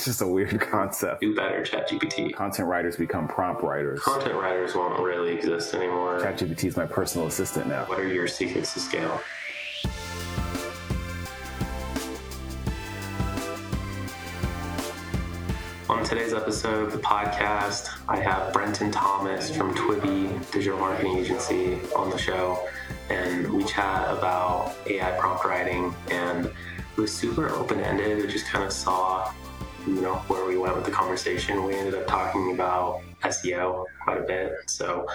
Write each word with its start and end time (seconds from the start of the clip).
It's 0.00 0.06
just 0.06 0.22
a 0.22 0.26
weird 0.26 0.58
concept. 0.70 1.20
Do 1.20 1.34
better, 1.34 1.60
ChatGPT. 1.60 2.32
Content 2.32 2.66
writers 2.66 2.96
become 2.96 3.28
prompt 3.28 3.62
writers. 3.62 4.00
Content 4.00 4.34
writers 4.34 4.74
won't 4.74 4.98
really 4.98 5.34
exist 5.34 5.74
anymore. 5.74 6.18
ChatGPT 6.20 6.64
is 6.64 6.76
my 6.78 6.86
personal 6.86 7.26
assistant 7.26 7.66
now. 7.66 7.84
What 7.84 8.00
are 8.00 8.08
your 8.08 8.26
secrets 8.26 8.72
to 8.72 8.80
scale? 8.80 9.20
On 15.90 16.02
today's 16.02 16.32
episode 16.32 16.82
of 16.86 16.92
the 16.92 16.98
podcast, 17.00 17.90
I 18.08 18.20
have 18.20 18.54
Brenton 18.54 18.90
Thomas 18.90 19.54
from 19.54 19.74
Twibi 19.74 20.50
Digital 20.50 20.78
Marketing 20.78 21.18
Agency 21.18 21.78
on 21.94 22.08
the 22.08 22.16
show, 22.16 22.66
and 23.10 23.46
we 23.52 23.64
chat 23.64 24.10
about 24.10 24.74
AI 24.86 25.10
prompt 25.18 25.44
writing. 25.44 25.94
And 26.10 26.46
it 26.46 26.96
was 26.96 27.14
super 27.14 27.50
open 27.50 27.80
ended. 27.80 28.22
We 28.22 28.28
just 28.28 28.46
kind 28.46 28.64
of 28.64 28.72
saw, 28.72 29.30
you 29.86 30.00
know, 30.00 30.16
where 30.28 30.46
we 30.46 30.58
went 30.58 30.76
with 30.76 30.84
the 30.84 30.90
conversation. 30.90 31.64
We 31.64 31.74
ended 31.74 31.94
up 31.94 32.06
talking 32.06 32.52
about 32.52 33.00
SEO 33.22 33.84
quite 34.04 34.18
a 34.18 34.22
bit. 34.22 34.52
So, 34.66 35.06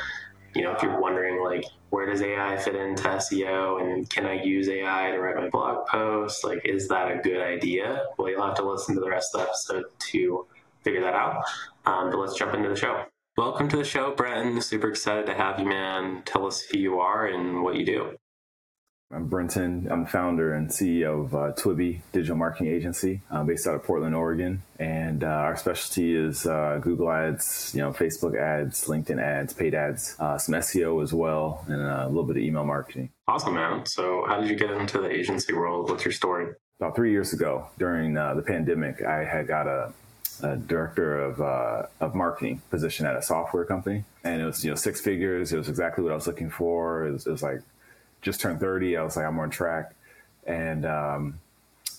you 0.55 0.63
know, 0.63 0.71
if 0.71 0.81
you're 0.81 0.99
wondering, 0.99 1.43
like, 1.43 1.65
where 1.89 2.05
does 2.05 2.21
AI 2.21 2.57
fit 2.57 2.75
into 2.75 3.03
SEO 3.03 3.81
and 3.81 4.09
can 4.09 4.25
I 4.25 4.41
use 4.41 4.67
AI 4.67 5.11
to 5.11 5.19
write 5.19 5.35
my 5.35 5.49
blog 5.49 5.87
post? 5.87 6.43
Like, 6.43 6.61
is 6.65 6.87
that 6.87 7.11
a 7.11 7.21
good 7.21 7.41
idea? 7.41 8.05
Well, 8.17 8.29
you'll 8.29 8.45
have 8.45 8.55
to 8.55 8.69
listen 8.69 8.95
to 8.95 9.01
the 9.01 9.09
rest 9.09 9.35
of 9.35 9.41
the 9.41 9.47
episode 9.47 9.85
to 10.11 10.47
figure 10.83 11.01
that 11.01 11.13
out. 11.13 11.43
Um, 11.85 12.09
but 12.09 12.19
let's 12.19 12.35
jump 12.35 12.53
into 12.53 12.69
the 12.69 12.75
show. 12.75 13.05
Welcome 13.37 13.67
to 13.69 13.77
the 13.77 13.83
show, 13.83 14.15
Brenton. 14.15 14.61
Super 14.61 14.89
excited 14.89 15.25
to 15.27 15.33
have 15.33 15.59
you, 15.59 15.65
man. 15.65 16.23
Tell 16.25 16.45
us 16.45 16.61
who 16.61 16.77
you 16.77 16.99
are 16.99 17.27
and 17.27 17.63
what 17.63 17.75
you 17.75 17.85
do. 17.85 18.17
I'm 19.11 19.27
Brenton. 19.27 19.87
I'm 19.91 20.03
the 20.05 20.09
founder 20.09 20.55
and 20.55 20.67
CEO 20.67 21.25
of 21.25 21.35
uh, 21.35 21.53
Twibi 21.53 22.01
Digital 22.11 22.35
Marketing 22.35 22.67
Agency, 22.67 23.21
uh, 23.29 23.43
based 23.43 23.67
out 23.67 23.75
of 23.75 23.83
Portland, 23.83 24.15
Oregon. 24.15 24.63
And 24.79 25.23
uh, 25.23 25.27
our 25.27 25.55
specialty 25.55 26.15
is 26.15 26.47
uh, 26.47 26.79
Google 26.81 27.11
Ads, 27.11 27.73
you 27.75 27.81
know, 27.81 27.91
Facebook 27.91 28.35
ads, 28.35 28.85
LinkedIn 28.85 29.21
ads, 29.21 29.53
paid 29.53 29.75
ads, 29.75 30.15
uh, 30.19 30.39
some 30.39 30.55
SEO 30.55 31.03
as 31.03 31.13
well, 31.13 31.63
and 31.67 31.81
uh, 31.81 32.05
a 32.05 32.07
little 32.07 32.23
bit 32.23 32.37
of 32.37 32.41
email 32.41 32.65
marketing. 32.65 33.09
Awesome, 33.27 33.53
man. 33.53 33.85
So, 33.85 34.25
how 34.27 34.41
did 34.41 34.49
you 34.49 34.55
get 34.55 34.71
into 34.71 34.99
the 34.99 35.09
agency 35.09 35.53
world? 35.53 35.89
What's 35.89 36.03
your 36.03 36.11
story? 36.11 36.53
About 36.79 36.95
three 36.95 37.11
years 37.11 37.31
ago, 37.31 37.67
during 37.77 38.15
the 38.15 38.43
pandemic, 38.45 39.03
I 39.03 39.23
had 39.23 39.47
got 39.47 39.67
a 39.67 39.93
a 40.43 40.57
director 40.57 41.17
of 41.21 41.39
uh, 41.39 41.83
of 42.01 42.13
marketing 42.13 42.61
position 42.69 43.05
at 43.05 43.15
a 43.15 43.21
software 43.21 43.63
company, 43.63 44.03
and 44.23 44.41
it 44.41 44.45
was 44.45 44.65
you 44.65 44.71
know 44.71 44.75
six 44.75 44.99
figures. 44.99 45.53
It 45.53 45.57
was 45.57 45.69
exactly 45.69 46.03
what 46.03 46.11
I 46.11 46.15
was 46.15 46.27
looking 46.27 46.49
for. 46.49 47.05
It 47.05 47.13
was, 47.13 47.27
it 47.27 47.31
was 47.31 47.43
like 47.43 47.61
just 48.25 48.41
turned 48.41 48.59
thirty. 48.59 48.97
I 48.97 49.03
was 49.03 49.15
like 49.15 49.25
I'm 49.25 49.39
on 49.39 49.51
track, 49.51 49.93
and 50.45 50.85
um, 50.85 51.39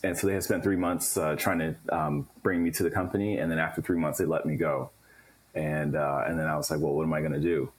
and 0.02 0.18
so 0.18 0.26
they 0.26 0.34
had 0.34 0.42
spent 0.42 0.62
three 0.62 0.76
months 0.76 1.16
uh, 1.16 1.36
trying 1.36 1.60
to 1.60 1.76
um, 1.88 2.28
bring 2.42 2.62
me 2.62 2.70
to 2.72 2.82
the 2.82 2.90
company, 2.90 3.38
and 3.38 3.50
then 3.50 3.58
after 3.58 3.80
three 3.80 3.96
months 3.96 4.18
they 4.18 4.26
let 4.26 4.44
me 4.44 4.56
go, 4.56 4.90
and 5.54 5.96
uh, 5.96 6.24
and 6.26 6.38
then 6.38 6.48
I 6.48 6.56
was 6.56 6.70
like, 6.70 6.80
well, 6.80 6.92
what 6.92 7.04
am 7.04 7.14
I 7.14 7.20
going 7.20 7.32
to 7.32 7.40
do? 7.40 7.72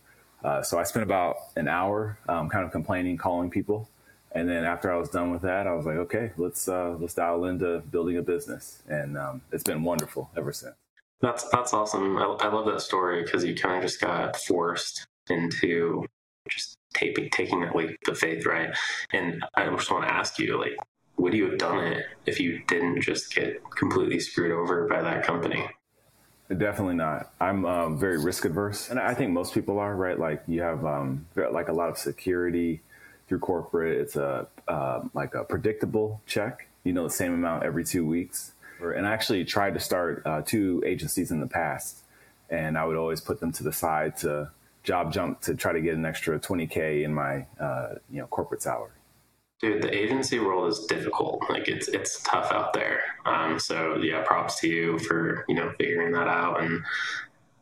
Uh, 0.43 0.63
so 0.63 0.79
I 0.79 0.83
spent 0.83 1.03
about 1.03 1.35
an 1.55 1.67
hour 1.67 2.17
um, 2.29 2.49
kind 2.49 2.63
of 2.63 2.71
complaining, 2.71 3.17
calling 3.17 3.49
people, 3.49 3.89
and 4.31 4.47
then 4.47 4.63
after 4.63 4.91
I 4.91 4.95
was 4.95 5.09
done 5.09 5.31
with 5.31 5.41
that, 5.41 5.67
I 5.67 5.73
was 5.73 5.85
like, 5.85 5.97
okay, 5.97 6.31
let's 6.37 6.69
uh, 6.69 6.95
let's 6.99 7.13
dial 7.13 7.43
into 7.45 7.79
building 7.91 8.17
a 8.17 8.21
business, 8.21 8.81
and 8.87 9.17
um, 9.17 9.41
it's 9.51 9.63
been 9.63 9.83
wonderful 9.83 10.29
ever 10.37 10.53
since. 10.53 10.75
That's 11.19 11.43
that's 11.49 11.73
awesome. 11.73 12.17
I, 12.17 12.23
I 12.23 12.47
love 12.47 12.65
that 12.67 12.81
story 12.81 13.23
because 13.23 13.43
you 13.43 13.55
kind 13.55 13.75
of 13.75 13.83
just 13.83 13.99
got 13.99 14.37
forced 14.37 15.05
into 15.29 16.05
just 16.47 16.76
taking 16.97 17.29
taking 17.29 17.61
that 17.61 17.75
leap 17.75 17.97
of 18.07 18.17
faith, 18.17 18.45
right? 18.45 18.69
And 19.13 19.43
I 19.55 19.65
just 19.69 19.91
want 19.91 20.05
to 20.05 20.13
ask 20.13 20.39
you, 20.39 20.59
like, 20.59 20.75
would 21.17 21.33
you 21.33 21.49
have 21.49 21.57
done 21.57 21.83
it 21.83 22.05
if 22.25 22.39
you 22.39 22.61
didn't 22.67 23.01
just 23.01 23.33
get 23.33 23.61
completely 23.71 24.19
screwed 24.19 24.51
over 24.51 24.87
by 24.87 25.01
that 25.01 25.23
company? 25.23 25.67
Definitely 26.49 26.95
not. 26.95 27.33
I'm 27.41 27.65
um, 27.65 27.99
very 27.99 28.17
risk 28.17 28.45
adverse, 28.45 28.89
and 28.89 28.99
I 28.99 29.13
think 29.13 29.31
most 29.31 29.53
people 29.53 29.79
are, 29.79 29.95
right? 29.95 30.17
Like 30.17 30.43
you 30.47 30.61
have 30.61 30.85
um, 30.85 31.25
like 31.35 31.67
a 31.67 31.73
lot 31.73 31.89
of 31.89 31.97
security 31.97 32.81
through 33.27 33.39
corporate. 33.39 33.99
It's 33.99 34.15
a 34.15 34.47
uh, 34.67 35.01
like 35.13 35.35
a 35.35 35.43
predictable 35.43 36.21
check. 36.25 36.69
You 36.85 36.93
know, 36.93 37.03
the 37.03 37.13
same 37.13 37.33
amount 37.33 37.63
every 37.63 37.83
two 37.83 38.05
weeks. 38.05 38.53
And 38.79 39.07
I 39.07 39.11
actually 39.11 39.43
tried 39.43 39.73
to 39.73 39.79
start 39.79 40.21
uh, 40.25 40.43
two 40.43 40.83
agencies 40.85 41.31
in 41.31 41.41
the 41.41 41.47
past, 41.47 42.03
and 42.49 42.77
I 42.77 42.85
would 42.85 42.95
always 42.95 43.19
put 43.19 43.39
them 43.39 43.51
to 43.53 43.63
the 43.63 43.73
side 43.73 44.15
to 44.17 44.51
job 44.87 45.11
jump 45.11 45.41
to 45.41 45.53
try 45.53 45.73
to 45.73 45.81
get 45.81 45.95
an 45.95 46.05
extra 46.05 46.39
20k 46.39 47.03
in 47.03 47.13
my 47.13 47.45
uh, 47.59 47.95
you 48.09 48.21
know 48.21 48.27
corporate 48.27 48.61
salary. 48.61 48.91
Dude, 49.59 49.81
the 49.81 49.93
agency 49.93 50.39
world 50.39 50.69
is 50.69 50.85
difficult. 50.85 51.43
Like 51.49 51.67
it's 51.67 51.89
it's 51.89 52.23
tough 52.23 52.51
out 52.51 52.73
there. 52.73 53.01
Um, 53.25 53.59
so 53.59 53.97
yeah, 53.97 54.23
props 54.23 54.59
to 54.61 54.67
you 54.67 54.97
for 54.99 55.43
you 55.49 55.55
know 55.55 55.73
figuring 55.77 56.13
that 56.13 56.27
out. 56.27 56.63
And 56.63 56.83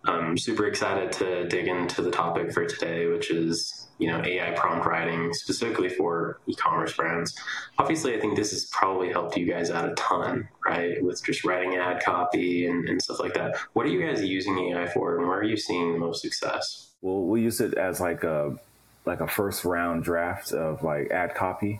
I'm 0.05 0.37
super 0.37 0.67
excited 0.67 1.11
to 1.13 1.47
dig 1.47 1.67
into 1.67 2.03
the 2.03 2.11
topic 2.11 2.53
for 2.53 2.65
today, 2.65 3.07
which 3.07 3.31
is 3.31 3.87
you 3.97 4.07
know 4.07 4.21
AI 4.23 4.51
prompt 4.51 4.85
writing 4.85 5.33
specifically 5.33 5.89
for 5.89 6.39
e-commerce 6.45 6.93
brands. 6.93 7.33
Obviously, 7.79 8.13
I 8.13 8.19
think 8.19 8.35
this 8.35 8.51
has 8.51 8.65
probably 8.65 9.09
helped 9.09 9.35
you 9.35 9.47
guys 9.47 9.71
out 9.71 9.89
a 9.89 9.95
ton, 9.95 10.47
right? 10.63 11.01
With 11.03 11.23
just 11.23 11.43
writing 11.43 11.75
ad 11.77 12.03
copy 12.03 12.67
and, 12.67 12.87
and 12.87 13.01
stuff 13.01 13.19
like 13.19 13.33
that. 13.33 13.55
What 13.73 13.87
are 13.87 13.89
you 13.89 14.05
guys 14.05 14.21
using 14.21 14.59
AI 14.59 14.85
for, 14.87 15.17
and 15.17 15.27
where 15.27 15.39
are 15.39 15.43
you 15.43 15.57
seeing 15.57 15.93
the 15.93 15.99
most 15.99 16.21
success? 16.21 16.91
Well, 17.05 17.21
we 17.21 17.43
use 17.43 17.61
it 17.61 17.75
as 17.75 18.01
like 18.01 18.23
a 18.23 18.57
like 19.05 19.21
a 19.21 19.27
first 19.27 19.63
round 19.63 20.03
draft 20.03 20.51
of 20.51 20.81
like 20.81 21.11
ad 21.11 21.35
copy, 21.35 21.79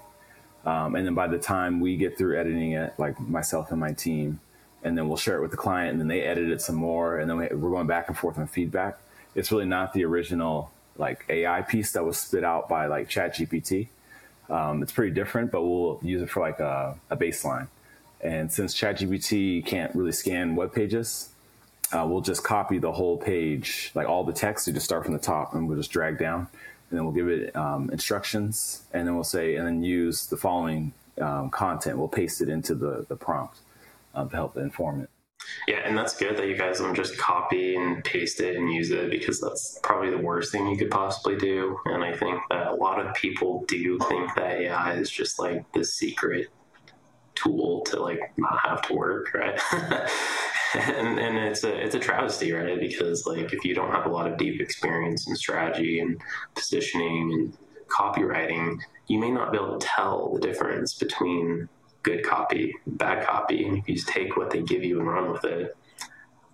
um, 0.68 0.94
and 0.94 1.04
then 1.04 1.16
by 1.16 1.26
the 1.26 1.40
time 1.40 1.80
we 1.80 1.98
get 1.98 2.16
through 2.16 2.40
editing 2.40 2.74
it, 2.74 2.94
like 3.00 3.20
myself 3.20 3.72
and 3.72 3.80
my 3.80 3.92
team, 3.92 4.40
and 4.84 4.96
then 4.96 5.08
we'll 5.08 5.18
share 5.18 5.38
it 5.38 5.42
with 5.42 5.50
the 5.50 5.58
client, 5.58 5.94
and 5.94 6.00
then 6.00 6.08
they 6.08 6.22
edit 6.22 6.52
it 6.52 6.62
some 6.62 6.76
more, 6.76 7.18
and 7.18 7.28
then 7.28 7.38
we, 7.38 7.48
we're 7.48 7.72
going 7.72 7.88
back 7.88 8.08
and 8.08 8.16
forth 8.16 8.38
on 8.38 8.46
feedback. 8.46 9.00
It's 9.34 9.52
really 9.52 9.66
not 9.66 9.94
the 9.94 10.06
original 10.06 10.70
like 10.96 11.26
AI 11.28 11.64
piece 11.64 11.94
that 11.94 12.06
was 12.06 12.20
spit 12.20 12.44
out 12.44 12.70
by 12.70 12.86
like 12.86 13.10
ChatGPT. 13.10 13.88
Um, 14.48 14.84
it's 14.84 14.92
pretty 14.92 15.12
different, 15.12 15.52
but 15.52 15.64
we'll 15.64 16.00
use 16.04 16.22
it 16.22 16.30
for 16.30 16.42
like 16.42 16.60
a, 16.60 17.00
a 17.10 17.18
baseline. 17.18 17.68
And 18.22 18.54
since 18.54 18.80
ChatGPT 18.80 19.66
can't 19.66 19.96
really 19.96 20.12
scan 20.12 20.56
web 20.56 20.72
pages, 20.72 21.30
uh, 21.96 22.06
we'll 22.06 22.22
just 22.22 22.44
copy 22.44 22.78
the 22.78 22.92
whole 22.92 23.18
page, 23.18 23.92
like 23.96 24.08
all 24.08 24.24
the 24.24 24.34
text. 24.34 24.68
We 24.68 24.74
just 24.74 24.86
start 24.86 25.06
from 25.06 25.14
the 25.14 25.20
top 25.20 25.54
and 25.54 25.68
we'll 25.68 25.78
just 25.78 25.92
drag 25.92 26.18
down, 26.18 26.48
and 26.90 26.98
then 26.98 27.06
we'll 27.06 27.14
give 27.14 27.30
it 27.30 27.56
um, 27.56 27.90
instructions, 27.90 28.84
and 28.94 29.08
then 29.08 29.16
we'll 29.16 29.24
say, 29.24 29.56
and 29.56 29.66
then 29.66 29.82
use 29.82 30.28
the 30.28 30.38
following 30.38 30.94
um, 31.22 31.50
content. 31.50 31.98
We'll 31.98 32.10
paste 32.10 32.42
it 32.42 32.50
into 32.50 32.76
the 32.76 33.06
the 33.08 33.16
prompt 33.16 33.60
um, 34.14 34.30
to 34.30 34.36
help 34.36 34.58
inform 34.58 35.02
it. 35.02 35.10
Yeah, 35.68 35.82
and 35.86 35.98
that's 35.98 36.16
good 36.18 36.38
that 36.38 36.48
you 36.48 36.58
guys 36.58 36.80
don't 36.80 36.96
just 36.96 37.18
copy 37.18 37.76
and 37.76 38.04
paste 38.04 38.40
it 38.42 38.58
and 38.58 38.74
use 38.74 38.92
it 38.92 39.12
because 39.12 39.40
that's 39.40 39.80
probably 39.84 40.10
the 40.10 40.18
worst 40.18 40.52
thing 40.52 40.68
you 40.68 40.78
could 40.78 40.92
possibly 40.92 41.38
do. 41.38 41.78
And 41.86 42.04
I 42.04 42.16
think 42.16 42.42
that 42.50 42.68
a 42.68 42.76
lot 42.76 43.00
of 43.00 43.14
people 43.16 43.64
do 43.68 44.00
think 44.10 44.34
that 44.36 44.52
AI 44.52 44.96
is 44.96 45.10
just 45.10 45.40
like 45.40 45.72
the 45.74 45.86
secret 45.86 46.48
tool 47.36 47.82
to 47.86 48.02
like 48.02 48.34
not 48.38 48.60
have 48.64 48.82
to 48.84 48.94
work, 48.94 49.34
right? 49.34 49.60
and 50.98 51.20
and 51.20 51.38
it's 51.38 51.64
a 51.64 51.74
it's 51.74 51.96
a 51.96 52.00
travesty, 52.00 52.52
right? 52.52 52.80
Because 52.80 53.26
like 53.26 53.54
if 53.54 53.64
you 53.64 53.74
don't 53.74 53.92
have 53.92 54.06
a 54.06 54.10
lot 54.10 54.30
of 54.30 54.38
deep 54.38 54.60
experience 54.60 55.28
in 55.28 55.36
strategy 55.36 56.00
and 56.00 56.22
positioning 56.54 57.32
and 57.34 57.58
copywriting, 57.88 58.80
you 59.08 59.20
may 59.20 59.32
not 59.32 59.52
be 59.52 59.58
able 59.58 59.78
to 59.78 59.88
tell 59.88 60.34
the 60.34 60.42
difference 60.42 60.94
between 60.94 61.70
good 62.04 62.26
copy, 62.26 62.74
bad 62.86 63.26
copy, 63.26 63.66
and 63.66 63.84
you 63.88 63.96
just 63.96 64.08
take 64.08 64.36
what 64.36 64.50
they 64.50 64.62
give 64.64 64.84
you 64.84 65.00
and 65.00 65.08
run 65.08 65.32
with 65.32 65.46
it, 65.46 65.78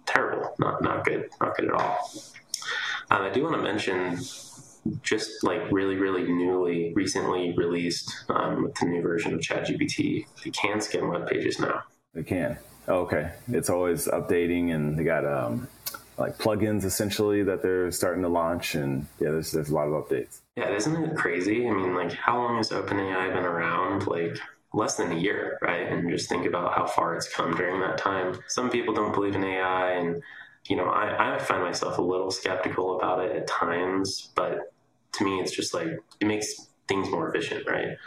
terrible. 0.06 0.54
Not 0.60 0.84
not 0.84 1.04
good. 1.04 1.30
Not 1.42 1.56
good 1.56 1.66
at 1.66 1.72
all. 1.72 2.12
Um, 3.10 3.24
I 3.24 3.30
do 3.30 3.44
want 3.44 3.56
to 3.56 3.64
mention 3.64 4.20
just 5.02 5.44
like 5.44 5.72
really, 5.72 5.96
really 5.96 6.24
newly, 6.24 6.94
recently 6.94 7.54
released 7.58 8.26
um, 8.30 8.64
with 8.64 8.76
the 8.76 8.86
new 8.86 9.02
version 9.02 9.34
of 9.34 9.40
ChatGPT, 9.40 10.26
they 10.44 10.50
can 10.52 10.82
scan 10.82 11.08
web 11.08 11.28
pages 11.28 11.60
now. 11.60 11.84
They 12.14 12.24
can. 12.24 12.58
Okay. 12.92 13.32
It's 13.50 13.70
always 13.70 14.08
updating, 14.08 14.76
and 14.76 15.00
they 15.00 15.06
got 15.06 15.26
um, 15.26 15.70
like 16.18 16.38
plugins 16.38 16.84
essentially 16.84 17.42
that 17.44 17.62
they're 17.62 17.90
starting 17.90 18.22
to 18.24 18.30
launch, 18.30 18.76
and 18.76 19.08
yeah, 19.20 19.32
there's 19.32 19.52
there's 19.52 19.70
a 19.70 19.74
lot 19.74 19.88
of 19.88 19.94
updates. 19.94 20.40
Yeah, 20.58 20.70
isn't 20.70 20.96
it 20.96 21.16
crazy? 21.16 21.68
I 21.68 21.72
mean, 21.72 21.96
like, 21.96 22.12
how 22.12 22.38
long 22.38 22.58
has 22.58 22.70
OpenAI 22.70 23.34
been 23.34 23.46
around? 23.46 24.08
Like, 24.08 24.38
less 24.74 24.98
than 24.98 25.14
a 25.14 25.16
year, 25.16 25.58
right? 25.62 25.90
And 25.90 26.10
just 26.10 26.28
think 26.28 26.46
about 26.46 26.74
how 26.74 26.86
far 26.86 27.16
it's 27.16 27.34
come 27.34 27.56
during 27.56 27.80
that 27.80 27.98
time. 27.98 28.38
Some 28.48 28.70
people 28.70 28.94
don't 28.94 29.14
believe 29.14 29.36
in 29.36 29.44
AI, 29.44 29.94
and 29.94 30.22
you 30.68 30.76
know, 30.76 30.90
I, 30.90 31.36
I 31.36 31.40
find 31.40 31.64
myself 31.64 31.98
a 31.98 32.02
little 32.02 32.30
skeptical 32.30 32.98
about 32.98 33.24
it 33.24 33.36
at 33.36 33.48
times, 33.48 34.32
but 34.36 34.74
to 35.14 35.24
me, 35.24 35.40
it's 35.40 35.56
just 35.56 35.74
like 35.74 35.88
it 36.20 36.28
makes 36.28 36.68
things 36.90 37.10
more 37.10 37.30
efficient, 37.30 37.70
right? 37.70 37.98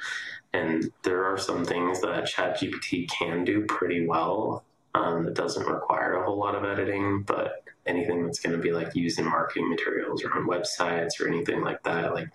And 0.53 0.93
there 1.03 1.25
are 1.25 1.38
some 1.38 1.64
things 1.64 2.03
that 2.03 2.25
ChatGPT 2.26 3.08
can 3.11 3.44
do 3.44 3.64
pretty 3.67 4.06
well 4.06 4.62
um, 4.94 5.25
that 5.25 5.35
doesn't 5.35 5.67
require 5.67 6.14
a 6.14 6.25
whole 6.25 6.38
lot 6.38 6.55
of 6.55 6.64
editing, 6.64 7.23
but 7.23 7.64
anything 7.87 8.25
that's 8.25 8.41
going 8.41 8.56
to 8.56 8.62
be 8.62 8.73
like 8.73 8.94
used 8.94 9.19
in 9.19 9.25
marketing 9.26 9.69
materials 9.69 10.25
or 10.25 10.32
on 10.32 10.46
websites 10.46 11.20
or 11.20 11.29
anything 11.29 11.62
like 11.62 11.82
that, 11.82 12.14
like 12.14 12.29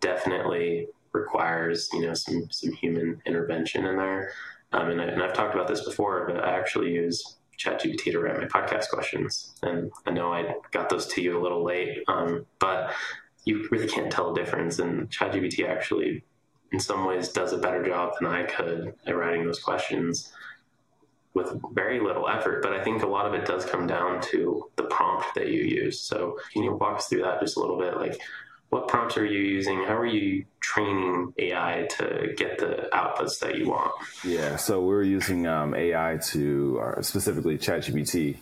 definitely 0.00 0.88
requires 1.12 1.88
you 1.92 2.02
know 2.02 2.14
some 2.14 2.48
some 2.50 2.72
human 2.72 3.20
intervention 3.26 3.84
in 3.86 3.96
there. 3.96 4.32
Um, 4.72 4.90
and, 4.90 5.00
I, 5.00 5.04
and 5.04 5.22
I've 5.22 5.34
talked 5.34 5.54
about 5.54 5.68
this 5.68 5.84
before, 5.84 6.26
but 6.26 6.42
I 6.42 6.58
actually 6.58 6.90
use 6.90 7.36
ChatGPT 7.58 8.10
to 8.10 8.18
write 8.18 8.36
my 8.36 8.46
podcast 8.46 8.88
questions. 8.88 9.54
And 9.62 9.92
I 10.04 10.10
know 10.10 10.32
I 10.32 10.56
got 10.72 10.88
those 10.88 11.06
to 11.14 11.22
you 11.22 11.38
a 11.38 11.42
little 11.42 11.64
late, 11.64 12.02
um, 12.08 12.44
but 12.58 12.92
you 13.44 13.68
really 13.70 13.86
can't 13.86 14.10
tell 14.10 14.32
a 14.32 14.34
difference. 14.34 14.80
And 14.80 15.08
ChatGPT 15.10 15.68
actually, 15.68 16.24
in 16.72 16.80
some 16.80 17.04
ways, 17.06 17.28
does 17.28 17.52
a 17.52 17.58
better 17.58 17.84
job 17.84 18.14
than 18.18 18.28
I 18.28 18.42
could 18.42 18.94
at 19.06 19.16
writing 19.16 19.44
those 19.44 19.60
questions 19.60 20.32
with 21.34 21.52
very 21.72 22.00
little 22.00 22.28
effort. 22.28 22.62
But 22.62 22.72
I 22.72 22.82
think 22.82 23.02
a 23.02 23.06
lot 23.06 23.26
of 23.26 23.34
it 23.34 23.44
does 23.44 23.64
come 23.64 23.86
down 23.86 24.22
to 24.30 24.70
the 24.76 24.84
prompt 24.84 25.34
that 25.34 25.48
you 25.48 25.62
use. 25.62 26.00
So 26.00 26.38
can 26.52 26.62
you 26.62 26.72
walk 26.74 26.98
us 26.98 27.08
through 27.08 27.22
that 27.22 27.40
just 27.40 27.56
a 27.56 27.60
little 27.60 27.78
bit? 27.78 27.96
Like, 27.96 28.20
what 28.70 28.88
prompts 28.88 29.16
are 29.16 29.24
you 29.24 29.38
using? 29.38 29.84
How 29.84 29.96
are 29.96 30.06
you 30.06 30.46
training 30.60 31.32
AI 31.38 31.86
to 31.98 32.34
get 32.36 32.58
the 32.58 32.88
outputs 32.92 33.38
that 33.40 33.56
you 33.56 33.68
want? 33.68 33.92
Yeah, 34.24 34.56
so 34.56 34.82
we're 34.82 35.04
using 35.04 35.46
um, 35.46 35.74
AI 35.76 36.18
to 36.30 36.80
uh, 36.82 37.02
specifically 37.02 37.56
ChatGPT 37.56 38.38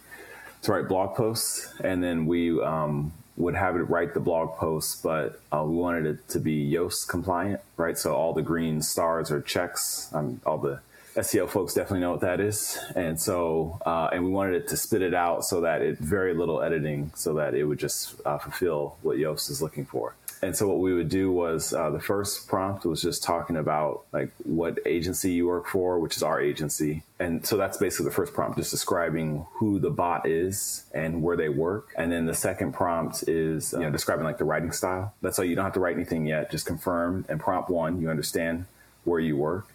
to 0.62 0.72
write 0.72 0.88
blog 0.88 1.16
posts, 1.16 1.74
and 1.84 2.02
then 2.02 2.24
we 2.24 2.58
um, 2.62 3.12
would 3.36 3.54
have 3.54 3.76
it 3.76 3.80
write 3.90 4.14
the 4.14 4.20
blog 4.20 4.56
posts, 4.56 5.00
but 5.02 5.40
uh, 5.52 5.62
we 5.66 5.76
wanted 5.76 6.06
it 6.06 6.28
to 6.28 6.38
be 6.38 6.70
Yoast 6.70 7.08
compliant, 7.08 7.60
right? 7.76 7.98
So 7.98 8.14
all 8.14 8.32
the 8.32 8.42
green 8.42 8.80
stars 8.80 9.30
or 9.30 9.42
checks, 9.42 10.08
um, 10.14 10.40
all 10.46 10.58
the 10.58 10.80
SEO 11.14 11.48
folks 11.48 11.74
definitely 11.74 12.00
know 12.00 12.12
what 12.12 12.20
that 12.20 12.40
is. 12.40 12.78
And 12.96 13.20
so, 13.20 13.78
uh, 13.84 14.08
and 14.12 14.24
we 14.24 14.30
wanted 14.30 14.54
it 14.54 14.68
to 14.68 14.76
spit 14.76 15.02
it 15.02 15.14
out 15.14 15.44
so 15.44 15.60
that 15.60 15.82
it 15.82 15.98
very 15.98 16.34
little 16.34 16.62
editing, 16.62 17.12
so 17.14 17.34
that 17.34 17.54
it 17.54 17.64
would 17.64 17.78
just 17.78 18.20
uh, 18.24 18.38
fulfill 18.38 18.96
what 19.02 19.18
Yoast 19.18 19.50
is 19.50 19.60
looking 19.60 19.84
for. 19.84 20.14
And 20.44 20.56
so, 20.56 20.66
what 20.66 20.78
we 20.78 20.92
would 20.92 21.08
do 21.08 21.30
was 21.30 21.72
uh, 21.72 21.90
the 21.90 22.00
first 22.00 22.48
prompt 22.48 22.84
was 22.84 23.00
just 23.00 23.22
talking 23.22 23.56
about 23.56 24.04
like 24.12 24.32
what 24.42 24.78
agency 24.86 25.32
you 25.32 25.46
work 25.46 25.68
for, 25.68 26.00
which 26.00 26.16
is 26.16 26.22
our 26.22 26.40
agency. 26.40 27.04
And 27.20 27.46
so 27.46 27.56
that's 27.56 27.76
basically 27.76 28.06
the 28.06 28.14
first 28.14 28.34
prompt, 28.34 28.58
just 28.58 28.72
describing 28.72 29.46
who 29.52 29.78
the 29.78 29.90
bot 29.90 30.26
is 30.26 30.84
and 30.92 31.22
where 31.22 31.36
they 31.36 31.48
work. 31.48 31.94
And 31.96 32.10
then 32.10 32.26
the 32.26 32.34
second 32.34 32.72
prompt 32.72 33.28
is 33.28 33.72
you 33.72 33.80
know 33.80 33.90
describing 33.90 34.24
like 34.24 34.38
the 34.38 34.44
writing 34.44 34.72
style. 34.72 35.14
That's 35.22 35.38
all. 35.38 35.44
you 35.44 35.54
don't 35.54 35.64
have 35.64 35.74
to 35.74 35.80
write 35.80 35.94
anything 35.94 36.26
yet. 36.26 36.50
Just 36.50 36.66
confirm. 36.66 37.24
And 37.28 37.38
prompt 37.38 37.70
one, 37.70 38.00
you 38.00 38.10
understand 38.10 38.66
where 39.04 39.20
you 39.20 39.36
work 39.36 39.68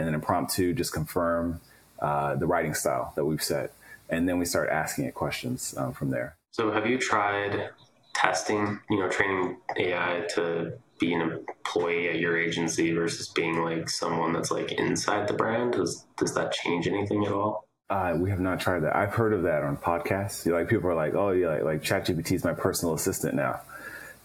and 0.00 0.06
then 0.06 0.14
in 0.14 0.20
prompt 0.22 0.54
two, 0.54 0.72
just 0.72 0.94
confirm 0.94 1.60
uh, 2.00 2.34
the 2.34 2.46
writing 2.46 2.72
style 2.72 3.12
that 3.16 3.24
we've 3.26 3.42
set. 3.42 3.74
And 4.08 4.26
then 4.26 4.38
we 4.38 4.46
start 4.46 4.70
asking 4.70 5.04
it 5.04 5.14
questions 5.14 5.74
um, 5.76 5.92
from 5.92 6.08
there. 6.08 6.36
So 6.52 6.72
have 6.72 6.86
you 6.86 6.96
tried 6.96 7.68
testing, 8.14 8.80
you 8.88 8.98
know, 8.98 9.10
training 9.10 9.58
AI 9.76 10.24
to 10.34 10.72
be 10.98 11.12
an 11.12 11.20
employee 11.20 12.08
at 12.08 12.18
your 12.18 12.38
agency 12.38 12.92
versus 12.92 13.28
being 13.28 13.62
like 13.62 13.90
someone 13.90 14.32
that's 14.32 14.50
like 14.50 14.72
inside 14.72 15.28
the 15.28 15.34
brand? 15.34 15.74
Does, 15.74 16.06
does 16.16 16.34
that 16.34 16.52
change 16.52 16.88
anything 16.88 17.26
at 17.26 17.32
all? 17.32 17.66
Uh, 17.90 18.16
we 18.16 18.30
have 18.30 18.40
not 18.40 18.58
tried 18.58 18.80
that. 18.80 18.96
I've 18.96 19.12
heard 19.12 19.34
of 19.34 19.42
that 19.42 19.62
on 19.62 19.76
podcasts. 19.76 20.46
You 20.46 20.52
know, 20.52 20.58
like 20.58 20.68
people 20.68 20.88
are 20.88 20.94
like, 20.94 21.14
"Oh, 21.14 21.32
yeah, 21.32 21.48
like, 21.48 21.64
like 21.64 21.82
ChatGPT 21.82 22.32
is 22.32 22.44
my 22.44 22.52
personal 22.52 22.94
assistant 22.94 23.34
now." 23.34 23.60